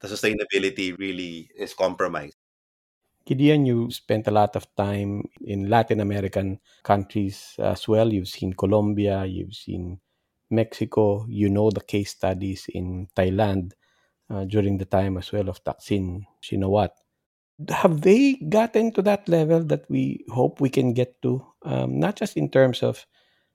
The 0.00 0.08
sustainability 0.08 0.96
really 0.96 1.50
is 1.58 1.74
compromised. 1.74 2.38
Gideon, 3.24 3.66
you 3.66 3.90
spent 3.90 4.26
a 4.26 4.30
lot 4.30 4.56
of 4.56 4.66
time 4.74 5.28
in 5.44 5.70
Latin 5.70 6.00
American 6.00 6.60
countries 6.82 7.54
as 7.58 7.86
well. 7.86 8.12
You've 8.12 8.28
seen 8.28 8.52
Colombia, 8.52 9.24
you've 9.24 9.54
seen 9.54 10.00
Mexico, 10.50 11.26
you 11.28 11.48
know 11.48 11.70
the 11.70 11.80
case 11.80 12.10
studies 12.10 12.66
in 12.68 13.08
Thailand 13.16 13.72
uh, 14.30 14.44
during 14.44 14.78
the 14.78 14.84
time 14.84 15.16
as 15.18 15.32
well 15.32 15.48
of 15.48 15.62
Thaksin 15.64 16.24
Shinawat. 16.42 16.90
Have 17.68 18.00
they 18.00 18.34
gotten 18.48 18.92
to 18.92 19.02
that 19.02 19.28
level 19.28 19.62
that 19.64 19.88
we 19.88 20.24
hope 20.28 20.60
we 20.60 20.68
can 20.70 20.92
get 20.92 21.20
to? 21.22 21.46
Um, 21.62 22.00
not 22.00 22.16
just 22.16 22.36
in 22.36 22.50
terms 22.50 22.82
of 22.82 23.06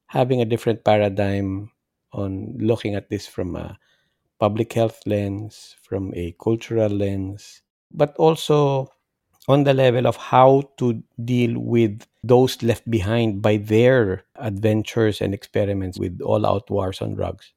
having 0.07 0.41
a 0.41 0.45
different 0.45 0.83
paradigm 0.85 1.71
on 2.13 2.55
looking 2.57 2.95
at 2.95 3.09
this 3.09 3.27
from 3.27 3.55
a 3.55 3.77
public 4.39 4.71
health 4.73 5.01
lens, 5.05 5.75
from 5.83 6.13
a 6.15 6.33
cultural 6.41 6.89
lens, 6.89 7.61
but 7.91 8.15
also 8.17 8.89
on 9.47 9.63
the 9.63 9.73
level 9.73 10.05
of 10.05 10.15
how 10.15 10.69
to 10.77 11.01
deal 11.23 11.57
with 11.59 12.05
those 12.23 12.61
left 12.61 12.83
behind 12.89 13.41
by 13.41 13.57
their 13.57 14.23
adventures 14.35 15.21
and 15.21 15.33
experiments 15.33 15.97
with 15.97 16.19
all 16.21 16.45
out 16.45 16.69
wars 16.69 17.01
on 17.01 17.15
drugs. 17.15 17.53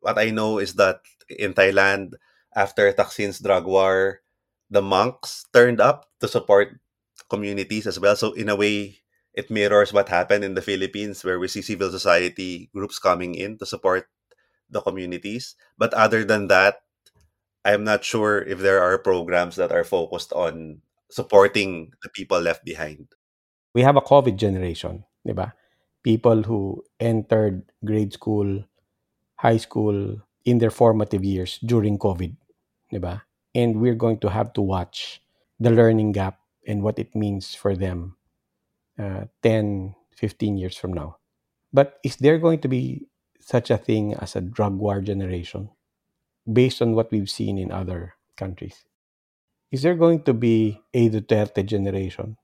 What 0.00 0.18
I 0.18 0.30
know 0.30 0.58
is 0.58 0.74
that 0.74 1.00
in 1.28 1.54
Thailand, 1.54 2.20
after 2.54 2.92
Thaksin's 2.92 3.40
drug 3.40 3.64
war, 3.64 4.20
the 4.68 4.82
monks 4.82 5.46
turned 5.52 5.80
up 5.80 6.12
to 6.20 6.28
support 6.28 6.76
communities 7.30 7.86
as 7.86 7.98
well. 7.98 8.16
So, 8.16 8.32
in 8.32 8.48
a 8.48 8.56
way, 8.56 9.00
it 9.32 9.50
mirrors 9.50 9.92
what 9.92 10.08
happened 10.08 10.44
in 10.44 10.54
the 10.54 10.62
Philippines, 10.62 11.24
where 11.24 11.40
we 11.40 11.48
see 11.48 11.62
civil 11.62 11.90
society 11.90 12.70
groups 12.72 12.98
coming 12.98 13.34
in 13.34 13.58
to 13.58 13.66
support 13.66 14.06
the 14.68 14.80
communities. 14.80 15.56
But 15.78 15.94
other 15.94 16.24
than 16.24 16.48
that, 16.48 16.82
I'm 17.64 17.82
not 17.82 18.04
sure 18.04 18.42
if 18.42 18.60
there 18.60 18.82
are 18.82 18.98
programs 18.98 19.56
that 19.56 19.72
are 19.72 19.84
focused 19.84 20.32
on 20.32 20.82
supporting 21.14 21.94
the 22.02 22.10
people 22.10 22.40
left 22.42 22.66
behind. 22.66 23.06
We 23.70 23.86
have 23.86 23.94
a 23.94 24.02
COVID 24.02 24.34
generation, 24.34 25.06
di? 25.22 25.46
People 26.02 26.42
who 26.42 26.82
entered 26.98 27.62
grade 27.86 28.12
school, 28.12 28.66
high 29.38 29.62
school 29.62 30.18
in 30.44 30.58
their 30.58 30.74
formative 30.74 31.22
years 31.22 31.62
during 31.62 32.02
COVID, 32.02 32.34
di? 32.90 33.16
And 33.54 33.78
we're 33.78 33.94
going 33.94 34.18
to 34.26 34.28
have 34.28 34.50
to 34.58 34.60
watch 34.60 35.22
the 35.62 35.70
learning 35.70 36.18
gap 36.18 36.42
and 36.66 36.82
what 36.82 36.98
it 36.98 37.14
means 37.14 37.54
for 37.54 37.78
them 37.78 38.18
uh, 38.98 39.30
10, 39.46 39.94
15 40.18 40.58
years 40.58 40.76
from 40.76 40.92
now. 40.92 41.22
But 41.72 42.02
is 42.02 42.16
there 42.16 42.42
going 42.42 42.58
to 42.66 42.68
be 42.68 43.06
such 43.38 43.70
a 43.70 43.78
thing 43.78 44.14
as 44.18 44.34
a 44.34 44.42
drug 44.42 44.74
war 44.74 45.00
generation 45.00 45.70
based 46.42 46.82
on 46.82 46.98
what 46.98 47.12
we've 47.14 47.30
seen 47.30 47.58
in 47.58 47.70
other 47.70 48.14
countries? 48.34 48.82
Is 49.74 49.82
there 49.82 49.98
going 49.98 50.22
to 50.22 50.30
be 50.32 50.78
a 50.94 51.10
Duterte 51.10 51.66
generation? 51.66 52.38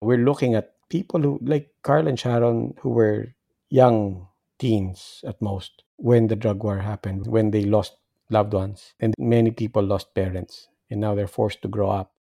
We're 0.00 0.22
looking 0.22 0.54
at 0.54 0.78
people 0.88 1.18
who, 1.18 1.42
like 1.42 1.74
Carl 1.82 2.06
and 2.06 2.14
Sharon, 2.14 2.78
who 2.78 2.90
were 2.90 3.34
young 3.68 4.28
teens 4.60 5.18
at 5.26 5.42
most 5.42 5.82
when 5.96 6.28
the 6.28 6.38
drug 6.38 6.62
war 6.62 6.78
happened, 6.78 7.26
when 7.26 7.50
they 7.50 7.66
lost 7.66 7.98
loved 8.30 8.54
ones, 8.54 8.94
and 9.00 9.18
many 9.18 9.50
people 9.50 9.82
lost 9.82 10.14
parents, 10.14 10.68
and 10.88 11.00
now 11.00 11.16
they're 11.16 11.26
forced 11.26 11.60
to 11.62 11.68
grow 11.68 11.90
up. 11.90 12.14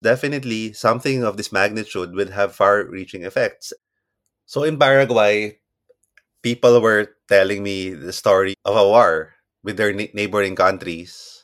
Definitely, 0.00 0.72
something 0.72 1.22
of 1.22 1.36
this 1.36 1.52
magnitude 1.52 2.16
will 2.16 2.32
have 2.32 2.56
far 2.56 2.88
reaching 2.88 3.24
effects. 3.24 3.74
So 4.46 4.64
in 4.64 4.78
Paraguay, 4.78 5.60
people 6.40 6.80
were 6.80 7.20
telling 7.28 7.62
me 7.62 7.90
the 7.90 8.14
story 8.14 8.54
of 8.64 8.76
a 8.76 8.88
war 8.88 9.34
with 9.62 9.76
their 9.76 9.92
neighboring 9.92 10.56
countries 10.56 11.35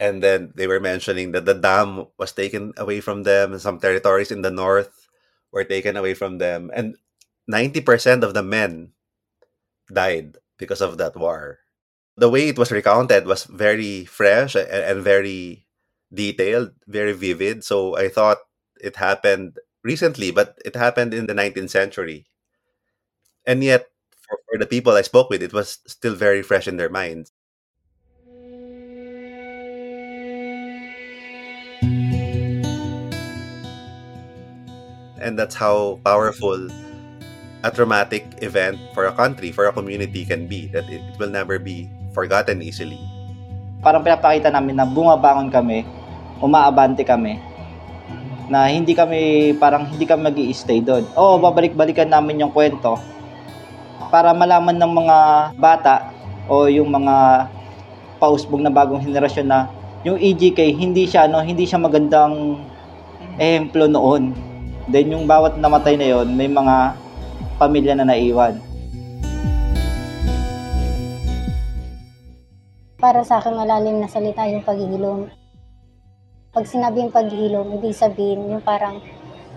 and 0.00 0.22
then 0.22 0.52
they 0.56 0.66
were 0.66 0.80
mentioning 0.80 1.32
that 1.32 1.46
the 1.46 1.54
dam 1.54 2.06
was 2.18 2.32
taken 2.32 2.72
away 2.76 3.00
from 3.00 3.22
them 3.24 3.52
and 3.52 3.60
some 3.62 3.78
territories 3.80 4.30
in 4.32 4.42
the 4.42 4.50
north 4.50 5.08
were 5.52 5.64
taken 5.64 5.96
away 5.96 6.14
from 6.14 6.38
them 6.38 6.70
and 6.74 6.96
90% 7.50 8.22
of 8.22 8.34
the 8.34 8.42
men 8.42 8.92
died 9.92 10.38
because 10.58 10.80
of 10.80 10.98
that 10.98 11.16
war. 11.16 11.60
The 12.16 12.30
way 12.30 12.48
it 12.48 12.58
was 12.58 12.72
recounted 12.72 13.26
was 13.26 13.44
very 13.44 14.04
fresh 14.04 14.54
and, 14.56 15.02
very 15.02 15.66
detailed 16.14 16.70
very 16.86 17.12
vivid 17.12 17.64
so 17.64 17.96
i 17.98 18.08
thought 18.08 18.38
it 18.80 18.96
happened 18.96 19.58
recently 19.82 20.30
but 20.30 20.56
it 20.64 20.76
happened 20.76 21.12
in 21.14 21.26
the 21.26 21.34
19th 21.34 21.68
century. 21.68 22.26
And 23.46 23.62
yet 23.64 23.86
for 24.50 24.58
the 24.58 24.66
people 24.66 24.92
i 24.94 25.02
spoke 25.02 25.30
with 25.30 25.42
it 25.42 25.52
was 25.52 25.78
still 25.86 26.14
very 26.14 26.42
fresh 26.42 26.66
in 26.68 26.76
their 26.78 26.90
minds 26.90 27.32
and 35.24 35.40
that's 35.40 35.56
how 35.56 35.96
powerful 36.04 36.68
a 37.64 37.72
traumatic 37.72 38.28
event 38.44 38.76
for 38.92 39.08
a 39.08 39.14
country, 39.16 39.48
for 39.48 39.64
a 39.64 39.72
community 39.72 40.28
can 40.28 40.44
be, 40.44 40.68
that 40.68 40.84
it, 40.92 41.00
will 41.16 41.32
never 41.32 41.56
be 41.56 41.88
forgotten 42.12 42.60
easily. 42.60 43.00
Parang 43.80 44.04
pinapakita 44.04 44.52
namin 44.52 44.76
na 44.76 44.84
bumabangon 44.84 45.48
kami, 45.48 45.88
umaabante 46.44 47.00
kami, 47.08 47.40
na 48.52 48.68
hindi 48.68 48.92
kami, 48.92 49.56
parang 49.56 49.88
hindi 49.88 50.04
kami 50.04 50.28
mag 50.28 50.36
stay 50.52 50.84
doon. 50.84 51.08
Oo, 51.16 51.40
babalik-balikan 51.40 52.12
namin 52.12 52.44
yung 52.44 52.52
kwento 52.52 53.00
para 54.12 54.36
malaman 54.36 54.76
ng 54.76 54.92
mga 54.92 55.16
bata 55.56 56.12
o 56.46 56.68
yung 56.68 56.92
mga 56.92 57.48
pausbog 58.20 58.60
na 58.60 58.68
bagong 58.68 59.00
henerasyon 59.00 59.48
na 59.48 59.66
yung 60.04 60.20
EGK 60.20 60.76
hindi 60.76 61.08
siya 61.08 61.24
no 61.26 61.40
hindi 61.40 61.64
siya 61.64 61.80
magandang 61.80 62.60
ehemplo 63.40 63.88
noon 63.88 64.36
Then 64.84 65.16
yung 65.16 65.24
bawat 65.24 65.56
namatay 65.56 65.96
na 65.96 66.12
yon, 66.12 66.36
may 66.36 66.44
mga 66.44 66.92
pamilya 67.56 67.96
na 67.96 68.04
naiwan. 68.04 68.60
Para 73.00 73.24
sa 73.24 73.40
akin 73.40 73.56
malalim 73.56 74.00
na 74.00 74.08
salita 74.08 74.44
yung 74.44 74.64
paghihilom. 74.64 75.28
Pag 76.52 76.68
sinabi 76.68 77.00
yung 77.00 77.12
paghihilom, 77.12 77.80
ibig 77.80 77.96
sabihin 77.96 78.52
yung 78.52 78.64
parang 78.64 79.00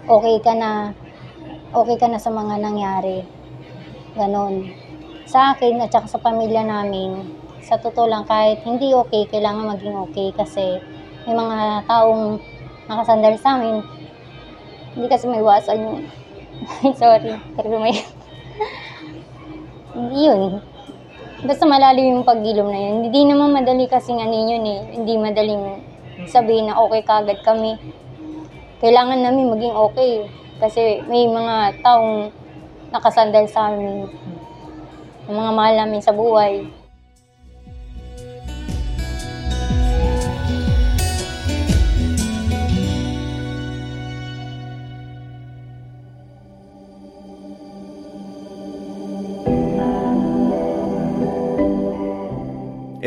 okay 0.07 0.39
ka 0.39 0.55
na, 0.55 0.95
okay 1.75 1.99
ka 1.99 2.07
na 2.07 2.19
sa 2.23 2.31
mga 2.31 2.63
nangyari. 2.63 3.27
Ganon. 4.15 4.71
Sa 5.27 5.51
akin 5.51 5.83
at 5.83 5.91
saka 5.91 6.07
sa 6.07 6.23
pamilya 6.23 6.63
namin, 6.63 7.35
sa 7.67 7.75
totoo 7.75 8.07
lang 8.07 8.23
kahit 8.23 8.63
hindi 8.63 8.95
okay, 8.95 9.27
kailangan 9.27 9.75
maging 9.75 9.95
okay 10.07 10.31
kasi 10.31 10.79
may 11.27 11.35
mga 11.35 11.83
taong 11.83 12.39
nakasandal 12.87 13.35
sa 13.35 13.59
amin, 13.59 13.83
hindi 14.97 15.13
kasi 15.13 15.29
may 15.29 15.45
iwasan 15.45 15.77
yun. 15.77 16.01
Sorry. 16.97 17.37
Pero 17.53 17.77
may... 17.77 18.01
Yun. 19.93 20.57
Basta 21.45 21.69
malalim 21.69 22.17
yung 22.17 22.25
pagilom 22.25 22.65
na 22.65 22.81
yun. 22.81 22.95
Hindi 23.05 23.21
naman 23.29 23.53
madali 23.53 23.85
kasi 23.85 24.09
ano 24.17 24.33
yun 24.33 24.65
eh. 24.65 24.81
Hindi 24.97 25.13
madaling 25.21 25.85
sabihin 26.25 26.73
na 26.73 26.81
okay 26.81 27.05
kagad 27.05 27.45
kami. 27.45 27.77
Kailangan 28.81 29.21
namin 29.21 29.53
maging 29.53 29.77
okay. 29.77 30.25
Kasi 30.57 31.05
may 31.05 31.29
mga 31.29 31.77
taong 31.85 32.33
nakasandal 32.89 33.45
sa 33.45 33.69
amin. 33.69 34.09
Mga 35.29 35.51
mahal 35.53 35.75
namin 35.77 36.01
sa 36.01 36.09
buhay. 36.09 36.65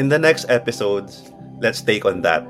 In 0.01 0.09
the 0.09 0.17
next 0.17 0.49
episodes, 0.49 1.29
let's 1.61 1.85
take 1.85 2.09
on 2.09 2.25
that. 2.25 2.41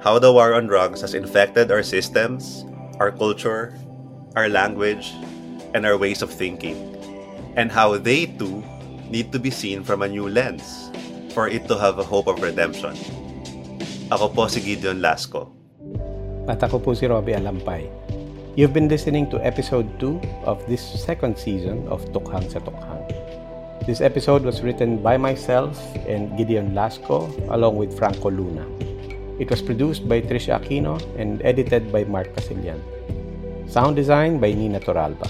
How 0.00 0.16
the 0.16 0.32
war 0.32 0.56
on 0.56 0.72
drugs 0.72 1.04
has 1.04 1.12
infected 1.12 1.68
our 1.68 1.84
systems, 1.84 2.64
our 2.96 3.12
culture, 3.12 3.76
our 4.40 4.48
language, 4.48 5.12
and 5.76 5.84
our 5.84 6.00
ways 6.00 6.24
of 6.24 6.32
thinking. 6.32 6.80
And 7.60 7.68
how 7.68 8.00
they 8.00 8.24
too 8.24 8.64
need 9.12 9.36
to 9.36 9.38
be 9.38 9.52
seen 9.52 9.84
from 9.84 10.00
a 10.00 10.08
new 10.08 10.32
lens 10.32 10.88
for 11.36 11.44
it 11.44 11.68
to 11.68 11.76
have 11.76 12.00
a 12.00 12.08
hope 12.08 12.24
of 12.24 12.40
redemption. 12.40 12.96
Ako 14.08 14.32
po 14.32 14.48
si 14.48 14.64
Gideon 14.64 15.04
Lasco. 15.04 15.52
At 16.48 16.64
ako 16.64 16.80
po 16.80 16.96
si 16.96 17.04
Roby 17.04 17.36
Alampay. 17.36 17.84
You've 18.56 18.72
been 18.72 18.88
listening 18.88 19.28
to 19.28 19.36
episode 19.44 19.92
2 20.00 20.48
of 20.48 20.64
this 20.64 20.80
second 20.80 21.36
season 21.36 21.84
of 21.92 22.00
Tokhang 22.16 22.48
sa 22.48 22.64
Tokhang. 22.64 23.21
This 23.82 24.00
episode 24.00 24.44
was 24.44 24.62
written 24.62 25.02
by 25.02 25.16
myself 25.16 25.74
and 26.06 26.38
Gideon 26.38 26.70
Lasco 26.70 27.26
along 27.50 27.74
with 27.74 27.98
Franco 27.98 28.30
Luna. 28.30 28.62
It 29.40 29.50
was 29.50 29.60
produced 29.60 30.08
by 30.08 30.20
Trisha 30.20 30.54
Aquino 30.54 31.02
and 31.18 31.42
edited 31.42 31.90
by 31.90 32.04
Mark 32.04 32.30
Casillan. 32.36 32.78
Sound 33.68 33.96
design 33.96 34.38
by 34.38 34.52
Nina 34.52 34.78
Toralba. 34.78 35.26